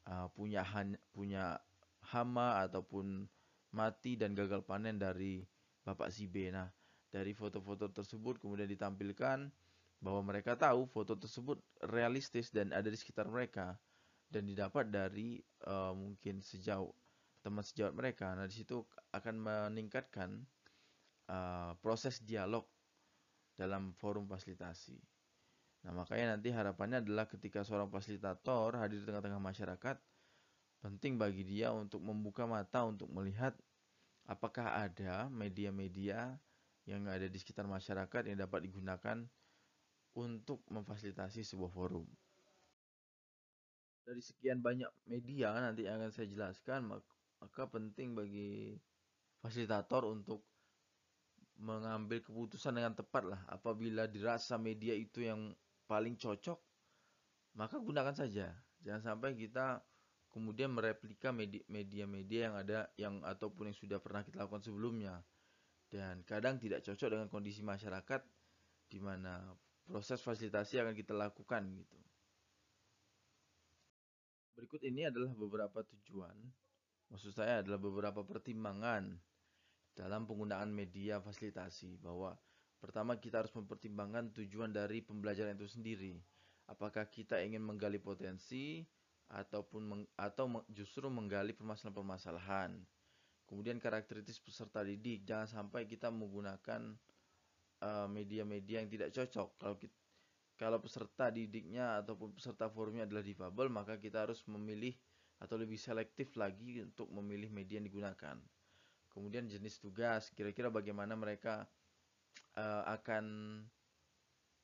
uh, 0.09 0.25
punya 0.33 0.65
punya 1.13 1.61
hama 2.01 2.65
ataupun 2.65 3.29
mati 3.71 4.17
dan 4.17 4.33
gagal 4.33 4.65
panen 4.65 4.97
dari 4.97 5.45
bapak 5.85 6.09
si 6.09 6.25
B. 6.25 6.49
Nah, 6.49 6.67
dari 7.13 7.31
foto-foto 7.37 7.93
tersebut 7.93 8.41
kemudian 8.41 8.67
ditampilkan 8.67 9.47
bahwa 10.01 10.33
mereka 10.33 10.57
tahu 10.57 10.89
foto 10.89 11.13
tersebut 11.13 11.61
realistis 11.85 12.49
dan 12.49 12.73
ada 12.73 12.89
di 12.89 12.97
sekitar 12.97 13.29
mereka 13.29 13.77
dan 14.33 14.49
didapat 14.49 14.89
dari 14.89 15.37
uh, 15.69 15.93
mungkin 15.93 16.41
sejauh 16.41 16.89
teman 17.45 17.61
sejawat 17.61 17.93
mereka. 17.93 18.33
Nah, 18.33 18.49
di 18.49 18.55
situ 18.57 18.81
akan 19.13 19.35
meningkatkan 19.37 20.41
uh, 21.29 21.77
proses 21.77 22.17
dialog 22.25 22.65
dalam 23.53 23.93
forum 23.97 24.25
fasilitasi. 24.25 24.97
Nah, 25.85 25.93
makanya 25.93 26.37
nanti 26.37 26.49
harapannya 26.53 27.01
adalah 27.01 27.25
ketika 27.29 27.65
seorang 27.65 27.89
fasilitator 27.89 28.77
hadir 28.77 29.01
di 29.01 29.05
tengah-tengah 29.05 29.41
masyarakat, 29.41 29.97
penting 30.81 31.17
bagi 31.17 31.45
dia 31.45 31.73
untuk 31.73 32.01
membuka 32.01 32.45
mata 32.49 32.85
untuk 32.85 33.09
melihat 33.09 33.53
apakah 34.29 34.81
ada 34.81 35.29
media-media 35.29 36.37
yang 36.85 37.05
ada 37.05 37.25
di 37.25 37.37
sekitar 37.37 37.69
masyarakat 37.69 38.29
yang 38.29 38.37
dapat 38.41 38.65
digunakan 38.65 39.25
untuk 40.17 40.63
memfasilitasi 40.67 41.45
sebuah 41.45 41.71
forum. 41.71 42.05
Dari 44.01 44.19
sekian 44.19 44.59
banyak 44.59 44.89
media 45.07 45.55
nanti 45.55 45.87
yang 45.87 46.01
akan 46.01 46.11
saya 46.11 46.27
jelaskan, 46.27 46.89
maka 47.39 47.63
penting 47.69 48.17
bagi 48.17 48.75
fasilitator 49.39 50.09
untuk 50.09 50.43
mengambil 51.61 52.19
keputusan 52.25 52.75
dengan 52.75 52.97
tepat 52.97 53.23
lah. 53.23 53.41
Apabila 53.47 54.09
dirasa 54.09 54.57
media 54.57 54.97
itu 54.97 55.23
yang 55.23 55.53
paling 55.85 56.17
cocok, 56.17 56.57
maka 57.55 57.77
gunakan 57.77 58.15
saja. 58.17 58.51
Jangan 58.81 59.13
sampai 59.13 59.37
kita 59.37 59.85
kemudian 60.31 60.71
mereplika 60.71 61.29
media-media 61.67 62.49
yang 62.49 62.55
ada 62.55 62.79
yang 62.95 63.15
ataupun 63.21 63.69
yang 63.69 63.77
sudah 63.77 63.99
pernah 63.99 64.23
kita 64.23 64.47
lakukan 64.47 64.63
sebelumnya 64.63 65.19
dan 65.91 66.23
kadang 66.23 66.55
tidak 66.55 66.79
cocok 66.87 67.07
dengan 67.11 67.27
kondisi 67.27 67.59
masyarakat 67.59 68.23
di 68.87 68.99
mana 69.03 69.43
proses 69.91 70.23
fasilitasi 70.23 70.79
akan 70.79 70.95
kita 70.95 71.11
lakukan 71.11 71.67
gitu. 71.75 71.99
Berikut 74.55 74.79
ini 74.87 75.03
adalah 75.03 75.35
beberapa 75.35 75.83
tujuan, 75.83 76.37
maksud 77.11 77.35
saya 77.35 77.59
adalah 77.59 77.75
beberapa 77.81 78.23
pertimbangan 78.23 79.19
dalam 79.91 80.23
penggunaan 80.23 80.71
media 80.71 81.19
fasilitasi 81.19 81.99
bahwa 81.99 82.39
pertama 82.79 83.19
kita 83.19 83.43
harus 83.43 83.51
mempertimbangkan 83.51 84.31
tujuan 84.31 84.71
dari 84.71 85.03
pembelajaran 85.03 85.59
itu 85.59 85.67
sendiri. 85.67 86.15
Apakah 86.71 87.11
kita 87.11 87.43
ingin 87.43 87.59
menggali 87.59 87.99
potensi 87.99 88.87
ataupun 89.31 89.81
meng, 89.83 90.03
atau 90.19 90.47
justru 90.71 91.07
menggali 91.07 91.55
permasalahan-permasalahan. 91.55 92.75
Kemudian 93.47 93.79
karakteristik 93.79 94.47
peserta 94.47 94.83
didik, 94.83 95.27
jangan 95.27 95.47
sampai 95.47 95.83
kita 95.87 96.07
menggunakan 96.07 96.95
media-media 98.09 98.85
yang 98.85 98.89
tidak 98.93 99.09
cocok. 99.09 99.49
Kalau 99.57 99.75
kita, 99.81 99.97
kalau 100.61 100.77
peserta 100.77 101.33
didiknya 101.33 102.05
ataupun 102.05 102.37
peserta 102.37 102.69
forumnya 102.69 103.09
adalah 103.09 103.25
difabel, 103.25 103.73
maka 103.73 103.97
kita 103.97 104.29
harus 104.29 104.45
memilih 104.45 104.93
atau 105.41 105.57
lebih 105.57 105.81
selektif 105.81 106.37
lagi 106.37 106.85
untuk 106.85 107.09
memilih 107.09 107.49
media 107.49 107.81
yang 107.81 107.89
digunakan. 107.89 108.37
Kemudian 109.09 109.49
jenis 109.49 109.81
tugas, 109.81 110.29
kira-kira 110.29 110.69
bagaimana 110.69 111.17
mereka 111.17 111.65
uh, 112.61 112.83
akan 112.93 113.25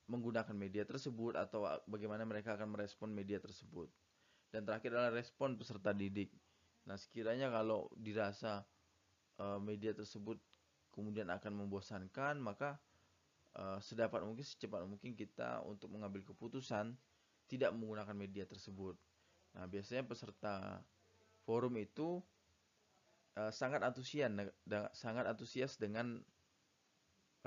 menggunakan 0.08 0.56
media 0.56 0.86
tersebut 0.88 1.36
atau 1.36 1.68
bagaimana 1.90 2.24
mereka 2.24 2.54
akan 2.56 2.78
merespon 2.78 3.12
media 3.12 3.42
tersebut. 3.42 3.90
Dan 4.48 4.64
terakhir 4.64 4.96
adalah 4.96 5.12
respon 5.18 5.58
peserta 5.58 5.92
didik. 5.92 6.32
Nah, 6.88 6.96
sekiranya 6.96 7.52
kalau 7.52 7.92
dirasa 7.98 8.64
uh, 9.42 9.60
media 9.60 9.92
tersebut 9.92 10.40
kemudian 10.94 11.28
akan 11.28 11.66
membosankan, 11.66 12.40
maka 12.40 12.80
uh, 13.58 13.80
sedapat 13.82 14.24
mungkin 14.24 14.46
secepat 14.46 14.86
mungkin 14.86 15.18
kita 15.18 15.66
untuk 15.66 15.90
mengambil 15.92 16.22
keputusan 16.24 16.94
tidak 17.50 17.72
menggunakan 17.74 18.14
media 18.14 18.46
tersebut. 18.46 18.96
Nah, 19.58 19.66
biasanya 19.66 20.06
peserta 20.06 20.84
forum 21.48 21.80
itu 21.80 22.22
uh, 23.40 23.52
sangat 23.52 23.82
antusias 23.82 24.30
sangat 24.94 25.26
antusias 25.26 25.80
dengan 25.80 26.20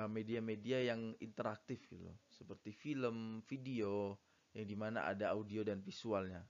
eh, 0.01 0.11
media-media 0.11 0.79
uh, 0.81 0.87
yang 0.95 1.01
interaktif 1.21 1.85
gitu 1.87 2.11
seperti 2.33 2.73
film, 2.73 3.45
video 3.45 4.17
yang 4.57 4.67
di 4.67 4.75
mana 4.75 5.07
ada 5.07 5.31
audio 5.37 5.63
dan 5.63 5.79
visualnya. 5.85 6.43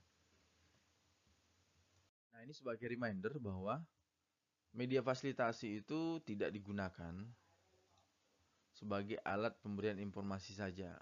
Nah, 2.33 2.39
ini 2.41 2.55
sebagai 2.55 2.89
reminder 2.89 3.37
bahwa 3.37 3.83
media 4.71 5.03
fasilitasi 5.03 5.83
itu 5.83 6.23
tidak 6.23 6.49
digunakan 6.55 7.13
sebagai 8.81 9.21
alat 9.21 9.53
pemberian 9.61 10.01
informasi 10.01 10.57
saja, 10.57 10.97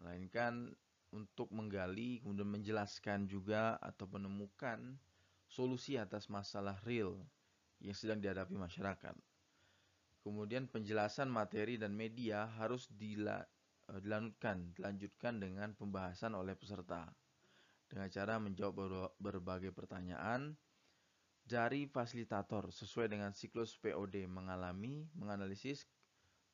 melainkan 0.00 0.72
untuk 1.12 1.52
menggali 1.52 2.24
kemudian 2.24 2.48
menjelaskan 2.48 3.28
juga 3.28 3.76
atau 3.84 4.08
menemukan 4.08 4.96
solusi 5.44 6.00
atas 6.00 6.32
masalah 6.32 6.80
real 6.88 7.20
yang 7.84 7.92
sedang 7.92 8.24
dihadapi 8.24 8.56
masyarakat. 8.56 9.12
Kemudian 10.24 10.72
penjelasan 10.72 11.28
materi 11.28 11.76
dan 11.76 11.92
media 11.92 12.48
harus 12.56 12.88
dila, 12.88 13.44
eh, 13.92 14.00
dilanjutkan, 14.00 14.72
dilanjutkan 14.72 15.34
dengan 15.36 15.76
pembahasan 15.76 16.32
oleh 16.32 16.56
peserta 16.56 17.12
dengan 17.90 18.08
cara 18.08 18.38
menjawab 18.38 19.10
berbagai 19.18 19.74
pertanyaan 19.74 20.54
dari 21.42 21.90
fasilitator 21.90 22.70
sesuai 22.70 23.10
dengan 23.10 23.34
siklus 23.34 23.74
POD 23.82 24.30
mengalami, 24.30 25.10
menganalisis, 25.18 25.90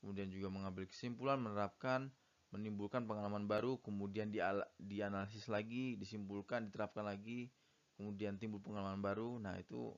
kemudian 0.00 0.28
juga 0.30 0.48
mengambil 0.52 0.86
kesimpulan 0.88 1.40
menerapkan 1.40 2.12
menimbulkan 2.54 3.04
pengalaman 3.04 3.44
baru, 3.50 3.76
kemudian 3.82 4.30
dianalisis 4.78 5.50
lagi, 5.50 5.98
disimpulkan, 5.98 6.70
diterapkan 6.70 7.04
lagi, 7.04 7.50
kemudian 7.98 8.38
timbul 8.38 8.62
pengalaman 8.62 9.02
baru. 9.02 9.36
Nah, 9.42 9.58
itu 9.58 9.92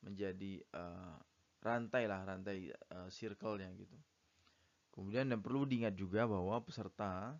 menjadi 0.00 0.64
uh, 0.72 1.16
rantai 1.60 2.08
lah, 2.08 2.24
rantai 2.24 2.72
uh, 2.96 3.08
circle-nya 3.12 3.68
gitu. 3.76 3.96
Kemudian 4.90 5.30
yang 5.30 5.44
perlu 5.44 5.68
diingat 5.68 5.94
juga 5.94 6.26
bahwa 6.26 6.58
peserta 6.64 7.36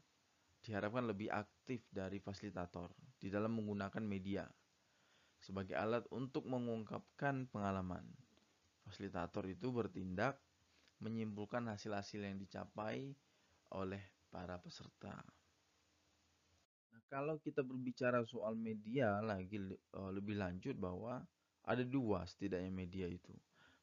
diharapkan 0.60 1.08
lebih 1.08 1.32
aktif 1.32 1.82
dari 1.88 2.20
fasilitator 2.20 2.92
di 3.16 3.32
dalam 3.32 3.56
menggunakan 3.56 4.04
media 4.04 4.44
sebagai 5.40 5.72
alat 5.72 6.04
untuk 6.12 6.44
mengungkapkan 6.46 7.48
pengalaman. 7.48 8.04
Fasilitator 8.84 9.48
itu 9.48 9.72
bertindak 9.72 10.36
menyimpulkan 11.00 11.64
hasil-hasil 11.68 12.20
yang 12.20 12.36
dicapai 12.36 13.16
oleh 13.72 14.00
para 14.28 14.60
peserta. 14.60 15.16
Nah, 16.92 17.02
kalau 17.08 17.40
kita 17.40 17.64
berbicara 17.64 18.22
soal 18.28 18.54
media 18.54 19.18
lagi 19.24 19.58
eh, 19.74 20.10
lebih 20.12 20.38
lanjut 20.38 20.76
bahwa 20.76 21.24
ada 21.64 21.84
dua 21.84 22.24
setidaknya 22.24 22.72
media 22.72 23.06
itu. 23.08 23.32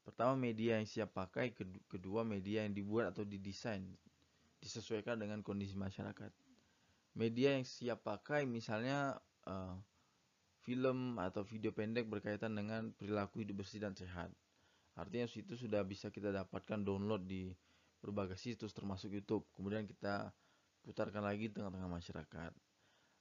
Pertama 0.07 0.39
media 0.39 0.79
yang 0.79 0.87
siap 0.87 1.11
pakai, 1.11 1.51
kedua 1.91 2.23
media 2.23 2.63
yang 2.63 2.71
dibuat 2.71 3.11
atau 3.11 3.27
didesain 3.27 3.83
disesuaikan 4.63 5.19
dengan 5.19 5.43
kondisi 5.43 5.75
masyarakat. 5.75 6.31
Media 7.17 7.59
yang 7.59 7.67
siap 7.67 8.07
pakai 8.07 8.47
misalnya 8.47 9.19
uh, 9.45 9.75
film 10.63 11.19
atau 11.19 11.43
video 11.43 11.75
pendek 11.75 12.07
berkaitan 12.07 12.55
dengan 12.55 12.95
perilaku 12.95 13.43
hidup 13.43 13.63
bersih 13.63 13.83
dan 13.83 13.99
sehat. 13.99 14.31
Artinya 14.97 15.29
itu 15.29 15.53
sudah 15.53 15.85
bisa 15.85 16.09
kita 16.09 16.33
dapatkan 16.33 16.81
download 16.81 17.29
di 17.29 17.53
berbagai 18.01 18.37
situs 18.37 18.73
termasuk 18.73 19.13
YouTube. 19.13 19.45
Kemudian 19.53 19.85
kita 19.85 20.33
putarkan 20.81 21.21
lagi 21.21 21.49
di 21.49 21.53
tengah-tengah 21.53 21.91
masyarakat. 21.91 22.53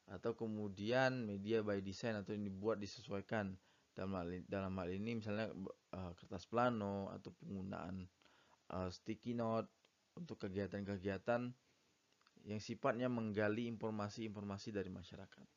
Atau 0.07 0.33
kemudian 0.39 1.29
media 1.29 1.61
by 1.61 1.85
design 1.85 2.17
atau 2.17 2.33
yang 2.33 2.49
dibuat 2.49 2.81
disesuaikan 2.81 3.53
dalam 3.93 4.13
hal 4.17 4.29
ini, 4.29 4.45
dalam 4.47 4.73
hal 4.77 4.89
ini 4.93 5.21
misalnya 5.21 5.49
uh, 5.97 6.13
kertas 6.17 6.45
plano 6.49 7.11
atau 7.13 7.33
penggunaan 7.43 8.07
uh, 8.73 8.89
sticky 8.93 9.37
note 9.37 9.69
untuk 10.17 10.41
kegiatan-kegiatan 10.49 11.53
yang 12.47 12.61
sifatnya 12.63 13.11
menggali 13.11 13.67
informasi-informasi 13.67 14.71
dari 14.71 14.89
masyarakat. 14.89 15.49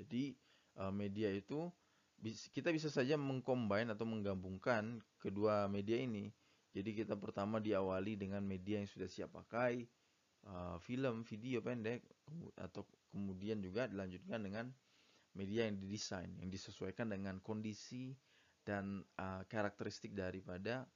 Jadi 0.00 0.34
uh, 0.80 0.90
media 0.90 1.30
itu 1.30 1.70
kita 2.28 2.68
bisa 2.68 2.92
saja 2.92 3.16
mengcombine 3.16 3.96
atau 3.96 4.04
menggabungkan 4.04 5.00
kedua 5.16 5.64
media 5.72 5.96
ini. 5.96 6.28
Jadi 6.70 6.94
kita 7.02 7.16
pertama 7.16 7.58
diawali 7.58 8.20
dengan 8.20 8.44
media 8.44 8.78
yang 8.78 8.86
sudah 8.86 9.08
siap 9.10 9.34
pakai, 9.34 9.88
uh, 10.46 10.76
film, 10.78 11.26
video 11.26 11.58
pendek, 11.64 12.06
atau 12.60 12.86
kemudian 13.10 13.58
juga 13.58 13.90
dilanjutkan 13.90 14.38
dengan 14.38 14.66
media 15.34 15.66
yang 15.66 15.82
didesain, 15.82 16.30
yang 16.38 16.46
disesuaikan 16.52 17.10
dengan 17.10 17.42
kondisi 17.42 18.14
dan 18.62 19.02
uh, 19.18 19.42
karakteristik 19.50 20.14
daripada 20.14 20.86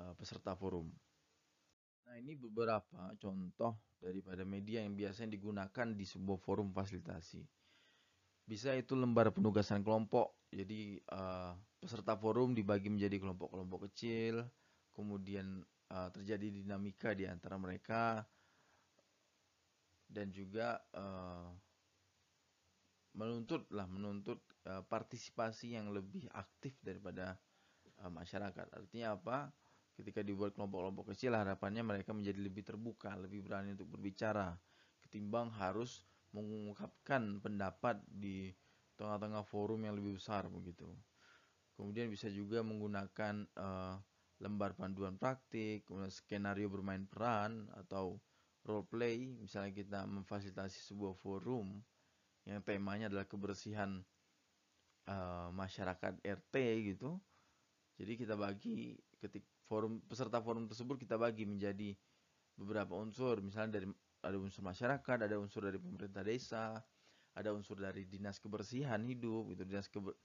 uh, 0.00 0.14
peserta 0.16 0.56
forum. 0.56 0.88
Nah 2.06 2.16
ini 2.16 2.38
beberapa 2.38 3.12
contoh 3.20 3.76
daripada 4.00 4.46
media 4.46 4.80
yang 4.80 4.96
biasanya 4.96 5.36
digunakan 5.36 5.86
di 5.92 6.06
sebuah 6.06 6.38
forum 6.40 6.70
fasilitasi 6.72 7.42
bisa 8.46 8.72
itu 8.78 8.94
lembar 8.94 9.34
penugasan 9.34 9.82
kelompok. 9.82 10.46
Jadi 10.54 11.02
uh, 11.10 11.52
peserta 11.82 12.14
forum 12.14 12.54
dibagi 12.54 12.86
menjadi 12.86 13.18
kelompok-kelompok 13.18 13.90
kecil. 13.90 14.46
Kemudian 14.94 15.60
uh, 15.90 16.08
terjadi 16.14 16.62
dinamika 16.62 17.12
di 17.12 17.26
antara 17.26 17.58
mereka. 17.58 18.22
Dan 20.06 20.30
juga 20.30 20.78
uh, 20.94 21.50
menuntut 23.18 23.66
lah 23.74 23.90
menuntut 23.90 24.38
uh, 24.70 24.86
partisipasi 24.86 25.74
yang 25.74 25.90
lebih 25.90 26.30
aktif 26.30 26.78
daripada 26.78 27.34
uh, 28.06 28.12
masyarakat. 28.14 28.70
Artinya 28.70 29.18
apa? 29.18 29.50
Ketika 29.98 30.22
dibuat 30.22 30.54
kelompok-kelompok 30.54 31.16
kecil 31.16 31.34
harapannya 31.34 31.82
mereka 31.82 32.14
menjadi 32.14 32.38
lebih 32.38 32.62
terbuka 32.62 33.16
lebih 33.18 33.42
berani 33.42 33.74
untuk 33.74 33.90
berbicara. 33.90 34.54
Ketimbang 35.02 35.50
harus 35.56 36.06
mengungkapkan 36.34 37.38
pendapat 37.42 38.00
di 38.08 38.50
tengah-tengah 38.96 39.44
forum 39.44 39.84
yang 39.84 39.94
lebih 39.94 40.16
besar 40.16 40.48
begitu. 40.48 40.88
Kemudian 41.76 42.08
bisa 42.08 42.32
juga 42.32 42.64
menggunakan 42.64 43.44
uh, 43.60 44.00
lembar 44.40 44.72
panduan 44.72 45.20
praktik, 45.20 45.84
kemudian 45.84 46.12
skenario 46.12 46.72
bermain 46.72 47.04
peran 47.04 47.68
atau 47.76 48.16
role 48.64 48.88
play. 48.88 49.36
Misalnya 49.36 49.76
kita 49.76 50.00
memfasilitasi 50.08 50.80
sebuah 50.88 51.12
forum 51.20 51.76
yang 52.48 52.64
temanya 52.64 53.12
adalah 53.12 53.28
kebersihan 53.28 54.00
uh, 55.10 55.48
masyarakat 55.52 56.24
RT 56.24 56.54
gitu. 56.94 57.20
Jadi 57.96 58.12
kita 58.16 58.36
bagi 58.36 58.96
ketik 59.20 59.44
forum 59.68 60.04
peserta 60.04 60.40
forum 60.40 60.68
tersebut 60.68 61.00
kita 61.00 61.16
bagi 61.16 61.48
menjadi 61.48 61.96
beberapa 62.56 62.96
unsur, 62.96 63.44
misalnya 63.44 63.80
dari 63.80 63.88
ada 64.26 64.36
unsur 64.36 64.62
masyarakat, 64.66 65.18
ada 65.30 65.36
unsur 65.38 65.64
dari 65.64 65.78
pemerintah 65.78 66.26
desa, 66.26 66.82
ada 67.36 67.50
unsur 67.52 67.78
dari 67.78 68.08
dinas 68.08 68.42
kebersihan 68.42 69.00
hidup 69.06 69.54
gitu, 69.54 69.62
dinas 69.62 69.86
keber 69.86 70.16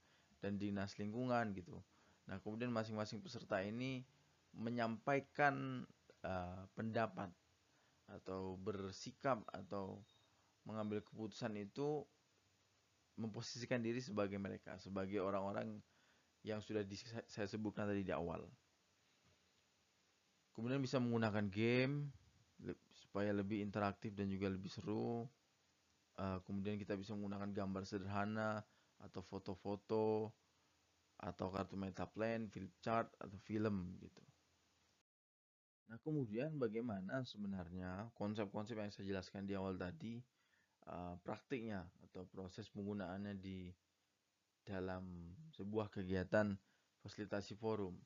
dan 0.42 0.58
dinas 0.58 0.98
lingkungan 0.98 1.54
gitu. 1.54 1.78
Nah, 2.26 2.42
kemudian 2.42 2.74
masing-masing 2.74 3.22
peserta 3.22 3.62
ini 3.62 4.02
menyampaikan 4.58 5.86
uh, 6.26 6.64
pendapat 6.74 7.30
atau 8.10 8.60
bersikap 8.60 9.46
atau 9.54 10.02
mengambil 10.68 11.00
keputusan 11.06 11.56
itu 11.58 12.04
memposisikan 13.16 13.80
diri 13.84 14.02
sebagai 14.02 14.42
mereka, 14.42 14.76
sebagai 14.82 15.22
orang-orang 15.22 15.78
yang 16.42 16.58
sudah 16.58 16.82
saya 17.30 17.46
sebutkan 17.46 17.86
tadi 17.86 18.02
di 18.02 18.14
awal. 18.14 18.42
Kemudian 20.52 20.82
bisa 20.84 20.98
menggunakan 21.00 21.48
game, 21.48 22.12
supaya 23.12 23.36
lebih 23.36 23.60
interaktif 23.60 24.16
dan 24.16 24.32
juga 24.32 24.48
lebih 24.48 24.72
seru. 24.72 25.28
Uh, 26.16 26.40
kemudian 26.48 26.80
kita 26.80 26.96
bisa 26.96 27.12
menggunakan 27.12 27.52
gambar 27.52 27.84
sederhana 27.84 28.64
atau 29.04 29.20
foto-foto 29.20 30.32
atau 31.20 31.48
kartu 31.52 31.76
meta 31.76 32.08
plan, 32.08 32.48
flip 32.48 32.72
chart 32.80 33.12
atau 33.20 33.36
film 33.44 34.00
gitu. 34.00 34.24
Nah 35.92 36.00
kemudian 36.08 36.56
bagaimana 36.56 37.28
sebenarnya 37.28 38.08
konsep-konsep 38.16 38.80
yang 38.80 38.96
saya 38.96 39.12
jelaskan 39.12 39.44
di 39.44 39.60
awal 39.60 39.76
tadi 39.76 40.24
uh, 40.88 41.20
praktiknya 41.20 41.84
atau 42.08 42.24
proses 42.32 42.72
penggunaannya 42.72 43.36
di 43.36 43.68
dalam 44.64 45.36
sebuah 45.52 45.92
kegiatan 45.92 46.56
fasilitasi 47.04 47.60
forum. 47.60 48.00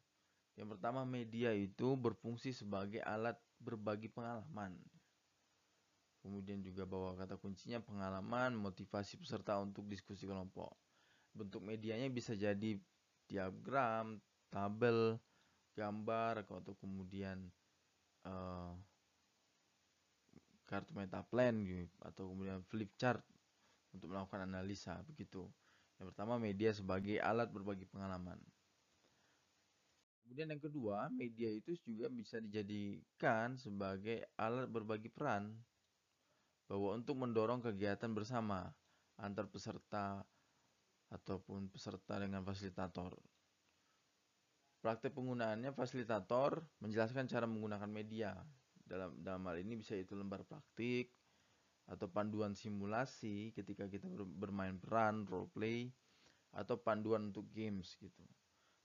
Yang 0.57 0.79
pertama 0.79 1.05
media 1.05 1.53
itu 1.53 1.93
berfungsi 1.93 2.57
sebagai 2.57 3.05
alat 3.05 3.37
berbagi 3.61 4.09
pengalaman. 4.09 4.73
Kemudian 6.25 6.57
juga 6.65 6.89
bawa 6.89 7.13
kata 7.13 7.37
kuncinya 7.37 7.77
pengalaman, 7.77 8.57
motivasi 8.57 9.21
peserta 9.21 9.61
untuk 9.61 9.85
diskusi 9.85 10.25
kelompok. 10.25 10.73
Bentuk 11.37 11.61
medianya 11.61 12.09
bisa 12.09 12.33
jadi 12.33 12.81
diagram, 13.29 14.17
tabel, 14.49 15.21
gambar, 15.77 16.41
atau 16.49 16.73
kemudian 16.81 17.45
uh, 18.25 18.73
kartu 20.65 20.97
meta 20.97 21.21
plan 21.21 21.61
gitu, 21.61 21.93
atau 22.01 22.33
kemudian 22.33 22.65
flip 22.73 22.89
chart 22.97 23.21
untuk 23.93 24.09
melakukan 24.09 24.49
analisa 24.49 24.97
begitu. 25.05 25.45
Yang 26.01 26.09
pertama 26.09 26.41
media 26.41 26.73
sebagai 26.73 27.21
alat 27.21 27.53
berbagi 27.53 27.85
pengalaman. 27.85 28.41
Kemudian 30.25 30.57
yang 30.57 30.63
kedua, 30.65 31.05
media 31.13 31.53
itu 31.53 31.77
juga 31.85 32.09
bisa 32.09 32.41
dijadikan 32.41 33.61
sebagai 33.61 34.25
alat 34.41 34.65
berbagi 34.73 35.13
peran 35.13 35.53
bahwa 36.65 36.97
untuk 36.97 37.15
mendorong 37.17 37.61
kegiatan 37.61 38.09
bersama 38.11 38.73
antar 39.21 39.47
peserta 39.47 40.25
ataupun 41.13 41.69
peserta 41.69 42.17
dengan 42.17 42.41
fasilitator. 42.41 43.13
Praktek 44.81 45.17
penggunaannya 45.17 45.73
fasilitator 45.73 46.61
menjelaskan 46.81 47.25
cara 47.25 47.49
menggunakan 47.49 47.89
media. 47.89 48.37
Dalam 48.85 49.17
dalam 49.17 49.41
hal 49.49 49.65
ini 49.65 49.81
bisa 49.81 49.97
itu 49.97 50.13
lembar 50.13 50.45
praktik 50.45 51.09
atau 51.89 52.05
panduan 52.09 52.53
simulasi 52.53 53.53
ketika 53.53 53.89
kita 53.89 54.05
bermain 54.25 54.77
peran, 54.77 55.25
role 55.25 55.49
play 55.49 55.89
atau 56.53 56.77
panduan 56.77 57.33
untuk 57.33 57.49
games 57.49 57.97
gitu. 57.97 58.25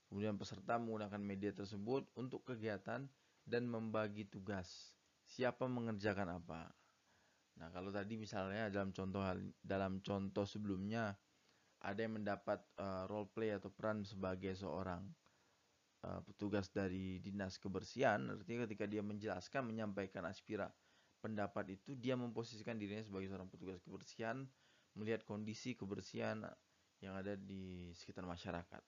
Kemudian 0.09 0.35
peserta 0.35 0.75
menggunakan 0.81 1.21
media 1.21 1.53
tersebut 1.53 2.09
untuk 2.17 2.43
kegiatan 2.43 3.05
dan 3.45 3.63
membagi 3.69 4.27
tugas. 4.27 4.97
Siapa 5.23 5.69
mengerjakan 5.69 6.41
apa? 6.41 6.67
Nah, 7.61 7.69
kalau 7.69 7.93
tadi 7.93 8.17
misalnya 8.17 8.73
dalam 8.73 8.89
contoh 8.89 9.21
dalam 9.61 10.01
contoh 10.01 10.49
sebelumnya 10.49 11.13
ada 11.77 11.99
yang 12.01 12.17
mendapat 12.17 12.57
uh, 12.81 13.05
role 13.05 13.29
play 13.29 13.53
atau 13.53 13.69
peran 13.69 14.01
sebagai 14.01 14.57
seorang 14.57 15.05
uh, 16.01 16.25
petugas 16.25 16.73
dari 16.73 17.21
dinas 17.21 17.61
kebersihan, 17.61 18.33
artinya 18.33 18.65
ketika 18.65 18.89
dia 18.89 19.05
menjelaskan 19.05 19.69
menyampaikan 19.69 20.25
aspira 20.25 20.73
pendapat 21.21 21.77
itu 21.77 21.93
dia 21.93 22.17
memposisikan 22.17 22.81
dirinya 22.81 23.05
sebagai 23.05 23.29
seorang 23.29 23.45
petugas 23.45 23.77
kebersihan, 23.85 24.41
melihat 24.97 25.21
kondisi 25.21 25.77
kebersihan 25.77 26.41
yang 26.97 27.13
ada 27.13 27.37
di 27.37 27.93
sekitar 27.93 28.25
masyarakat. 28.25 28.81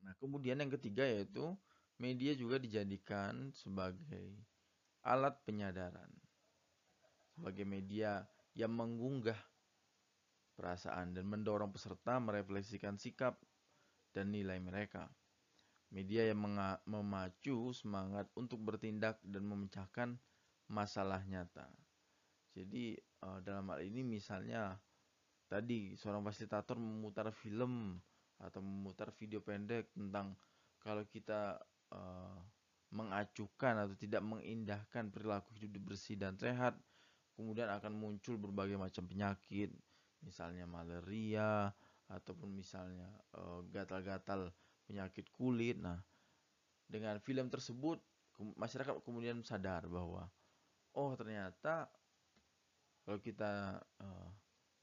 Nah, 0.00 0.16
kemudian 0.16 0.56
yang 0.56 0.72
ketiga 0.72 1.04
yaitu 1.04 1.52
media 2.00 2.32
juga 2.32 2.56
dijadikan 2.56 3.52
sebagai 3.52 4.40
alat 5.04 5.36
penyadaran. 5.44 6.10
Sebagai 7.32 7.64
media 7.64 8.24
yang 8.52 8.74
mengunggah 8.74 9.38
perasaan 10.58 11.16
dan 11.16 11.24
mendorong 11.24 11.72
peserta 11.72 12.20
merefleksikan 12.20 13.00
sikap 13.00 13.40
dan 14.12 14.28
nilai 14.28 14.60
mereka. 14.60 15.08
Media 15.90 16.28
yang 16.28 16.46
memacu 16.86 17.74
semangat 17.74 18.30
untuk 18.38 18.62
bertindak 18.62 19.18
dan 19.26 19.42
memecahkan 19.42 20.14
masalah 20.70 21.24
nyata. 21.26 21.66
Jadi 22.54 22.94
uh, 23.26 23.42
dalam 23.42 23.66
hal 23.74 23.82
ini 23.82 24.06
misalnya 24.06 24.78
tadi 25.50 25.98
seorang 25.98 26.22
fasilitator 26.22 26.78
memutar 26.78 27.34
film 27.34 27.98
atau 28.38 28.62
memutar 28.62 29.10
video 29.18 29.42
pendek 29.42 29.90
tentang 29.94 30.38
kalau 30.78 31.02
kita 31.10 31.58
uh, 31.90 32.38
mengacukan 32.90 33.86
atau 33.86 33.94
tidak 33.94 34.22
mengindahkan 34.22 35.14
perilaku 35.14 35.54
hidup 35.62 35.94
bersih 35.94 36.18
dan 36.18 36.34
sehat, 36.34 36.74
kemudian 37.38 37.70
akan 37.70 37.94
muncul 37.94 38.34
berbagai 38.36 38.74
macam 38.74 39.06
penyakit, 39.06 39.70
misalnya 40.26 40.66
malaria 40.66 41.70
ataupun 42.10 42.50
misalnya 42.50 43.06
uh, 43.38 43.62
gatal-gatal 43.70 44.50
penyakit 44.84 45.30
kulit. 45.30 45.78
Nah, 45.78 46.02
dengan 46.90 47.22
film 47.22 47.46
tersebut 47.46 48.02
masyarakat 48.58 48.98
kemudian 49.06 49.44
sadar 49.46 49.86
bahwa 49.86 50.26
oh 50.98 51.12
ternyata 51.14 51.86
kalau 53.06 53.20
kita 53.22 53.78
uh, 54.02 54.28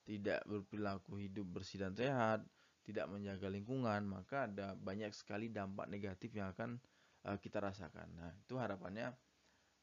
tidak 0.07 0.39
berperilaku 0.47 1.19
hidup 1.19 1.59
bersih 1.59 1.83
dan 1.83 1.91
sehat, 1.91 2.39
tidak 2.87 3.11
menjaga 3.11 3.51
lingkungan, 3.51 4.07
maka 4.07 4.47
ada 4.47 4.71
banyak 4.79 5.11
sekali 5.11 5.51
dampak 5.51 5.91
negatif 5.91 6.31
yang 6.31 6.55
akan 6.55 6.79
uh, 7.27 7.37
kita 7.37 7.59
rasakan. 7.59 8.07
Nah, 8.15 8.31
itu 8.31 8.55
harapannya 8.55 9.11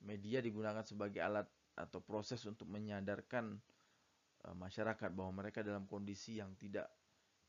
media 0.02 0.40
digunakan 0.40 0.82
sebagai 0.82 1.20
alat 1.20 1.46
atau 1.76 2.00
proses 2.00 2.40
untuk 2.48 2.66
menyadarkan 2.72 3.60
uh, 4.48 4.56
masyarakat 4.56 5.10
bahwa 5.12 5.44
mereka 5.44 5.60
dalam 5.60 5.84
kondisi 5.84 6.40
yang 6.40 6.56
tidak 6.56 6.88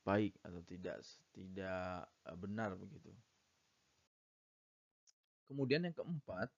baik 0.05 0.37
atau 0.43 0.61
tidak 0.67 1.01
tidak 1.31 2.05
uh, 2.27 2.37
benar 2.37 2.75
begitu. 2.75 3.09
Kemudian 5.45 5.85
yang 5.85 5.93
keempat, 5.93 6.49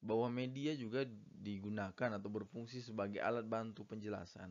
bahwa 0.00 0.32
media 0.32 0.72
juga 0.74 1.04
digunakan 1.36 2.16
atau 2.16 2.28
berfungsi 2.32 2.80
sebagai 2.80 3.20
alat 3.20 3.44
bantu 3.44 3.84
penjelasan. 3.84 4.48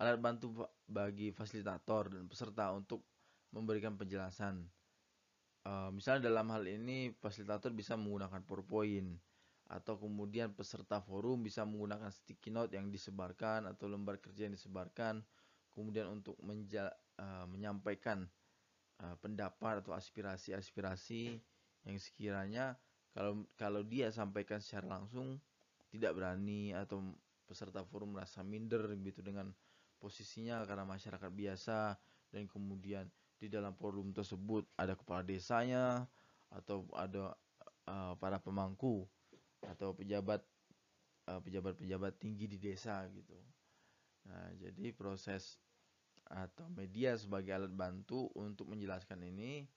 Alat 0.00 0.18
bantu 0.18 0.66
bagi 0.88 1.30
fasilitator 1.30 2.10
dan 2.10 2.24
peserta 2.26 2.72
untuk 2.74 3.04
memberikan 3.54 3.94
penjelasan. 3.94 4.64
Uh, 5.64 5.88
misalnya 5.96 6.28
dalam 6.28 6.52
hal 6.52 6.68
ini 6.68 7.08
fasilitator 7.16 7.72
bisa 7.72 7.96
menggunakan 7.96 8.44
PowerPoint 8.44 9.16
atau 9.64 9.96
kemudian 9.96 10.52
peserta 10.52 11.00
forum 11.00 11.40
bisa 11.40 11.64
menggunakan 11.64 12.12
sticky 12.12 12.52
note 12.52 12.76
yang 12.76 12.92
disebarkan 12.92 13.64
atau 13.72 13.88
lembar 13.88 14.20
kerja 14.20 14.44
yang 14.44 14.52
disebarkan 14.52 15.24
kemudian 15.72 16.12
untuk 16.12 16.36
menja 16.44 16.92
uh, 17.16 17.48
menyampaikan 17.48 18.28
uh, 19.00 19.16
pendapat 19.24 19.80
atau 19.80 19.96
aspirasi-aspirasi 19.96 21.40
yang 21.88 21.96
sekiranya 21.96 22.76
kalau 23.16 23.48
kalau 23.56 23.80
dia 23.80 24.12
sampaikan 24.12 24.60
secara 24.60 25.00
langsung 25.00 25.40
tidak 25.88 26.12
berani 26.12 26.76
atau 26.76 27.00
peserta 27.48 27.80
forum 27.88 28.20
merasa 28.20 28.44
minder 28.44 28.84
gitu 29.00 29.24
dengan 29.24 29.48
posisinya 29.96 30.60
karena 30.68 30.84
masyarakat 30.84 31.30
biasa 31.32 31.96
dan 32.34 32.44
kemudian 32.50 33.08
di 33.44 33.52
dalam 33.52 33.76
forum 33.76 34.16
tersebut 34.16 34.64
ada 34.80 34.96
kepala 34.96 35.20
desanya 35.20 36.08
atau 36.48 36.88
ada 36.96 37.36
uh, 37.84 38.16
para 38.16 38.40
pemangku 38.40 39.04
atau 39.60 39.92
pejabat 39.92 40.40
uh, 41.28 41.40
pejabat-pejabat 41.44 42.16
tinggi 42.16 42.48
di 42.48 42.56
desa 42.56 43.04
gitu. 43.12 43.36
Nah, 44.24 44.48
jadi 44.56 44.96
proses 44.96 45.60
atau 46.24 46.64
media 46.72 47.12
sebagai 47.20 47.52
alat 47.52 47.72
bantu 47.76 48.32
untuk 48.32 48.72
menjelaskan 48.72 49.20
ini 49.28 49.68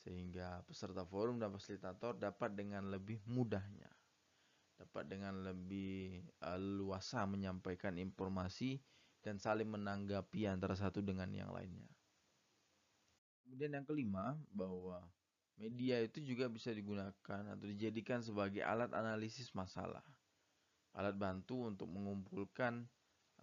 sehingga 0.00 0.64
peserta 0.64 1.04
forum 1.04 1.36
dan 1.36 1.52
fasilitator 1.52 2.16
dapat 2.16 2.56
dengan 2.56 2.88
lebih 2.88 3.20
mudahnya 3.28 3.92
dapat 4.82 5.06
dengan 5.06 5.46
lebih 5.46 6.26
uh, 6.42 6.58
luasa 6.58 7.22
menyampaikan 7.22 7.94
informasi 8.02 8.82
dan 9.22 9.38
saling 9.38 9.70
menanggapi 9.70 10.50
antara 10.50 10.74
satu 10.74 10.98
dengan 10.98 11.30
yang 11.30 11.54
lainnya. 11.54 11.86
Kemudian 13.52 13.76
yang 13.76 13.84
kelima 13.84 14.32
bahwa 14.48 15.04
media 15.60 16.00
itu 16.00 16.24
juga 16.24 16.48
bisa 16.48 16.72
digunakan 16.72 17.12
atau 17.52 17.66
dijadikan 17.68 18.24
sebagai 18.24 18.64
alat 18.64 18.88
analisis 18.96 19.52
masalah. 19.52 20.00
Alat 20.96 21.20
bantu 21.20 21.68
untuk 21.68 21.84
mengumpulkan 21.92 22.88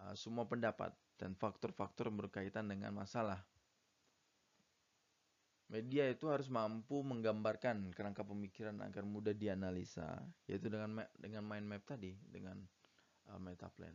uh, 0.02 0.10
semua 0.18 0.50
pendapat 0.50 0.90
dan 1.14 1.38
faktor-faktor 1.38 2.10
berkaitan 2.10 2.66
dengan 2.66 2.90
masalah 2.90 3.38
Media 5.70 6.10
itu 6.10 6.26
harus 6.26 6.50
mampu 6.50 6.98
menggambarkan 7.06 7.94
kerangka 7.94 8.26
pemikiran 8.26 8.82
agar 8.82 9.06
mudah 9.06 9.30
dianalisa, 9.30 10.18
yaitu 10.50 10.66
dengan 10.66 11.06
dengan 11.14 11.46
mind 11.46 11.70
map 11.70 11.86
tadi, 11.86 12.10
dengan 12.26 12.58
uh, 13.30 13.38
meta 13.38 13.70
plan. 13.70 13.94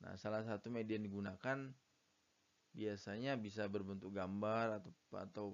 Nah, 0.00 0.16
salah 0.16 0.40
satu 0.48 0.72
media 0.72 0.96
yang 0.96 1.04
digunakan 1.04 1.76
biasanya 2.74 3.38
bisa 3.38 3.70
berbentuk 3.70 4.10
gambar 4.10 4.82
atau 4.82 4.92
atau 5.14 5.46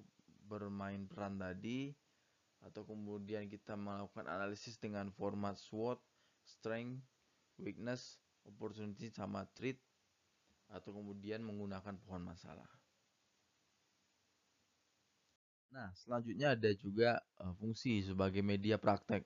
bermain 0.48 1.04
peran 1.06 1.36
tadi 1.36 1.92
atau 2.60 2.84
kemudian 2.84 3.48
kita 3.48 3.76
melakukan 3.76 4.28
analisis 4.28 4.76
dengan 4.76 5.08
format 5.14 5.56
SWOT, 5.56 6.00
strength, 6.44 7.00
weakness, 7.56 8.20
opportunity 8.44 9.08
sama 9.12 9.44
threat 9.56 9.76
atau 10.72 10.92
kemudian 10.96 11.44
menggunakan 11.44 11.96
pohon 12.04 12.24
masalah. 12.24 12.68
Nah, 15.70 15.94
selanjutnya 15.94 16.58
ada 16.58 16.70
juga 16.74 17.22
uh, 17.38 17.54
fungsi 17.62 18.02
sebagai 18.02 18.42
media 18.42 18.74
praktek. 18.74 19.22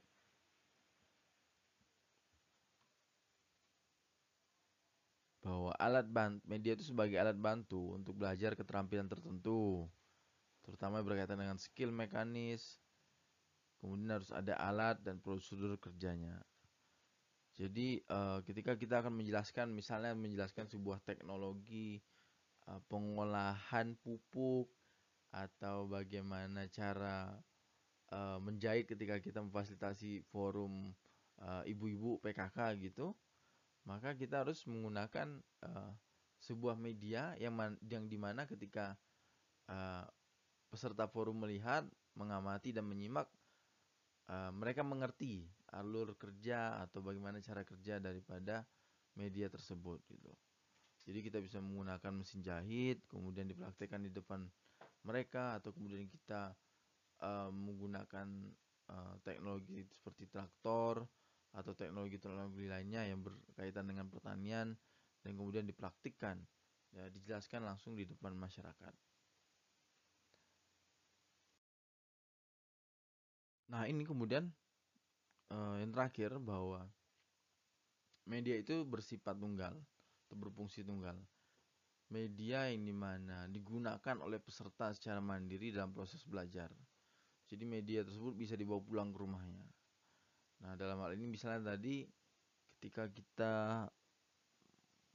Bahwa 5.45 5.77
alat 5.77 6.09
bantu 6.09 6.41
media 6.49 6.73
itu 6.73 6.89
sebagai 6.89 7.21
alat 7.21 7.37
bantu 7.37 7.93
untuk 7.93 8.17
belajar 8.17 8.57
keterampilan 8.57 9.05
tertentu, 9.13 9.85
terutama 10.65 11.05
berkaitan 11.05 11.37
dengan 11.37 11.61
skill 11.61 11.93
mekanis. 11.93 12.81
Kemudian 13.85 14.17
harus 14.17 14.33
ada 14.33 14.57
alat 14.57 14.97
dan 15.05 15.21
prosedur 15.21 15.77
kerjanya. 15.77 16.41
Jadi 17.55 18.01
uh, 18.11 18.41
ketika 18.43 18.75
kita 18.75 19.05
akan 19.05 19.21
menjelaskan, 19.21 19.71
misalnya 19.71 20.17
menjelaskan 20.17 20.67
sebuah 20.67 21.05
teknologi 21.05 22.03
uh, 22.67 22.81
pengolahan 22.91 23.95
pupuk 24.01 24.67
atau 25.31 25.87
bagaimana 25.87 26.67
cara 26.73 27.31
uh, 28.11 28.41
menjahit 28.43 28.91
ketika 28.91 29.23
kita 29.23 29.39
memfasilitasi 29.45 30.25
forum 30.33 30.91
ibu 31.67 31.91
ibu-ibu 31.91 32.23
PKK 32.23 32.79
gitu, 32.79 33.11
maka 33.85 34.17
kita 34.17 34.45
harus 34.45 34.65
menggunakan 34.65 35.41
uh, 35.65 35.93
sebuah 36.41 36.77
media 36.77 37.37
yang 37.41 37.57
yang 37.85 38.05
di 38.09 38.17
mana 38.21 38.45
ketika 38.45 38.97
uh, 39.69 40.05
peserta 40.69 41.09
forum 41.09 41.45
melihat, 41.45 41.85
mengamati 42.17 42.73
dan 42.73 42.89
menyimak, 42.89 43.29
uh, 44.29 44.51
mereka 44.53 44.81
mengerti 44.85 45.49
alur 45.73 46.17
kerja 46.17 46.81
atau 46.85 47.05
bagaimana 47.05 47.41
cara 47.45 47.63
kerja 47.63 48.01
daripada 48.01 48.65
media 49.15 49.47
tersebut 49.53 50.01
gitu. 50.11 50.33
Jadi 51.05 51.21
kita 51.21 51.39
bisa 51.45 51.61
menggunakan 51.61 52.13
mesin 52.17 52.41
jahit, 52.41 53.05
kemudian 53.13 53.45
dipraktekkan 53.45 54.01
di 54.01 54.11
depan 54.11 54.49
mereka 55.05 55.61
atau 55.61 55.71
kemudian 55.77 56.09
kita 56.09 56.57
uh, 57.21 57.53
menggunakan 57.53 58.27
uh, 58.89 59.15
teknologi 59.21 59.85
seperti 59.93 60.25
traktor 60.33 61.05
atau 61.55 61.73
teknologi-teknologi 61.73 62.67
lainnya 62.67 63.07
yang 63.07 63.23
berkaitan 63.23 63.87
dengan 63.87 64.11
pertanian 64.11 64.75
dan 65.23 65.31
kemudian 65.39 65.65
dipraktikkan 65.65 66.43
ya 66.91 67.07
dijelaskan 67.11 67.63
langsung 67.63 67.95
di 67.95 68.07
depan 68.07 68.35
masyarakat. 68.35 68.95
Nah, 73.71 73.89
ini 73.91 74.05
kemudian 74.07 74.53
uh, 75.51 75.77
yang 75.81 75.91
terakhir 75.91 76.37
bahwa 76.39 76.87
media 78.29 78.55
itu 78.61 78.85
bersifat 78.87 79.35
tunggal 79.35 79.75
atau 80.29 80.37
berfungsi 80.37 80.87
tunggal 80.87 81.17
media 82.13 82.71
yang 82.71 82.87
di 82.87 82.95
mana 82.95 83.51
digunakan 83.51 84.17
oleh 84.23 84.39
peserta 84.39 84.95
secara 84.95 85.19
mandiri 85.19 85.75
dalam 85.75 85.91
proses 85.91 86.23
belajar. 86.23 86.71
Jadi 87.51 87.65
media 87.67 88.07
tersebut 88.07 88.39
bisa 88.39 88.55
dibawa 88.55 88.79
pulang 88.79 89.11
ke 89.11 89.19
rumahnya. 89.19 89.74
Nah, 90.65 90.81
dalam 90.81 90.97
hal 91.05 91.13
ini 91.13 91.29
misalnya 91.29 91.77
tadi 91.77 92.09
ketika 92.81 93.05
kita 93.13 93.55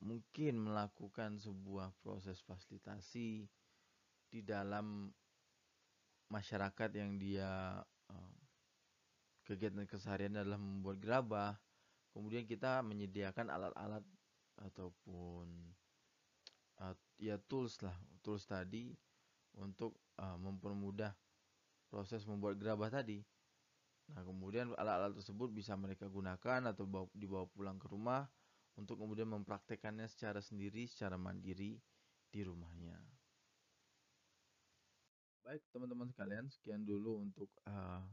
mungkin 0.06 0.70
melakukan 0.70 1.42
sebuah 1.42 1.92
proses 2.06 2.38
fasilitasi 2.46 3.50
di 4.30 4.40
dalam 4.46 5.10
masyarakat 6.30 6.90
yang 6.94 7.18
dia 7.18 7.82
uh, 8.14 8.36
kegiatan 9.44 9.90
keseharian 9.90 10.38
adalah 10.38 10.62
membuat 10.62 11.02
gerabah, 11.02 11.58
kemudian 12.14 12.46
kita 12.46 12.86
menyediakan 12.86 13.50
alat-alat 13.50 14.06
ataupun 14.62 15.50
uh, 16.78 16.94
ya 17.18 17.42
tools 17.42 17.82
lah, 17.82 17.98
tools 18.22 18.46
tadi 18.46 18.94
untuk 19.58 19.98
uh, 20.22 20.38
mempermudah 20.38 21.12
proses 21.90 22.22
membuat 22.30 22.62
gerabah 22.62 22.94
tadi. 22.94 23.26
Nah, 24.16 24.26
kemudian 24.26 24.74
alat-alat 24.74 25.18
tersebut 25.22 25.54
bisa 25.54 25.78
mereka 25.78 26.10
gunakan 26.10 26.74
atau 26.74 26.86
dibawa 27.14 27.46
pulang 27.50 27.78
ke 27.78 27.88
rumah 27.90 28.26
untuk 28.80 28.98
kemudian 29.02 29.30
mempraktekannya 29.30 30.08
secara 30.08 30.40
sendiri, 30.40 30.88
secara 30.88 31.20
mandiri 31.20 31.78
di 32.30 32.42
rumahnya. 32.42 32.98
Baik, 35.44 35.66
teman-teman 35.74 36.08
sekalian, 36.14 36.46
sekian 36.54 36.86
dulu 36.86 37.26
untuk 37.26 37.50
uh, 37.66 38.06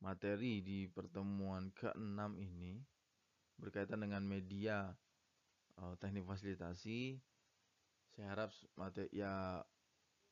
materi 0.00 0.62
di 0.62 0.86
pertemuan 0.86 1.68
ke-6 1.74 2.20
ini 2.38 2.80
berkaitan 3.60 4.00
dengan 4.00 4.24
media 4.24 4.94
uh, 5.76 5.94
teknik 6.00 6.24
fasilitasi. 6.24 7.20
Saya 8.16 8.26
harap 8.34 8.50
materi 8.74 9.10
ya 9.12 9.60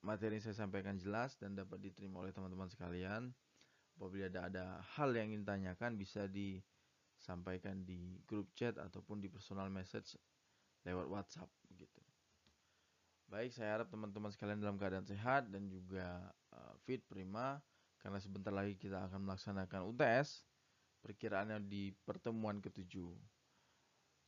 materi 0.02 0.38
yang 0.38 0.44
saya 0.46 0.56
sampaikan 0.64 0.96
jelas 0.96 1.34
dan 1.36 1.58
dapat 1.58 1.82
diterima 1.82 2.22
oleh 2.22 2.32
teman-teman 2.32 2.70
sekalian. 2.70 3.34
Apabila 3.98 4.30
ada 4.30 4.40
ada 4.46 4.64
hal 4.94 5.10
yang 5.10 5.34
ingin 5.34 5.42
tanyakan 5.42 5.98
bisa 5.98 6.30
disampaikan 6.30 7.82
di 7.82 8.22
grup 8.22 8.54
chat 8.54 8.78
ataupun 8.78 9.18
di 9.18 9.26
personal 9.26 9.66
message 9.74 10.14
lewat 10.86 11.10
WhatsApp 11.10 11.50
begitu. 11.66 11.98
Baik, 13.26 13.50
saya 13.52 13.76
harap 13.76 13.90
teman-teman 13.90 14.30
sekalian 14.30 14.62
dalam 14.62 14.78
keadaan 14.78 15.04
sehat 15.04 15.50
dan 15.50 15.66
juga 15.66 16.30
uh, 16.54 16.78
fit 16.86 17.02
prima 17.10 17.58
karena 17.98 18.22
sebentar 18.22 18.54
lagi 18.54 18.78
kita 18.78 19.10
akan 19.10 19.26
melaksanakan 19.26 19.84
UTS 19.90 20.46
perkiraannya 21.02 21.58
di 21.66 21.90
pertemuan 22.06 22.62
ketujuh. 22.62 23.12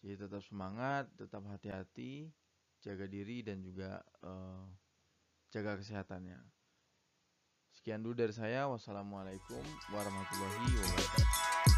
Jadi 0.03 0.15
tetap 0.17 0.43
semangat, 0.45 1.09
tetap 1.15 1.47
hati-hati, 1.47 2.29
jaga 2.81 3.05
diri 3.05 3.45
dan 3.45 3.61
juga 3.61 4.01
uh, 4.25 4.65
jaga 5.53 5.77
kesehatannya. 5.81 6.60
Sekian 7.81 8.05
dulu 8.05 8.13
dari 8.13 8.37
saya. 8.37 8.69
Wassalamualaikum 8.69 9.65
warahmatullahi 9.89 10.69
wabarakatuh. 10.85 11.70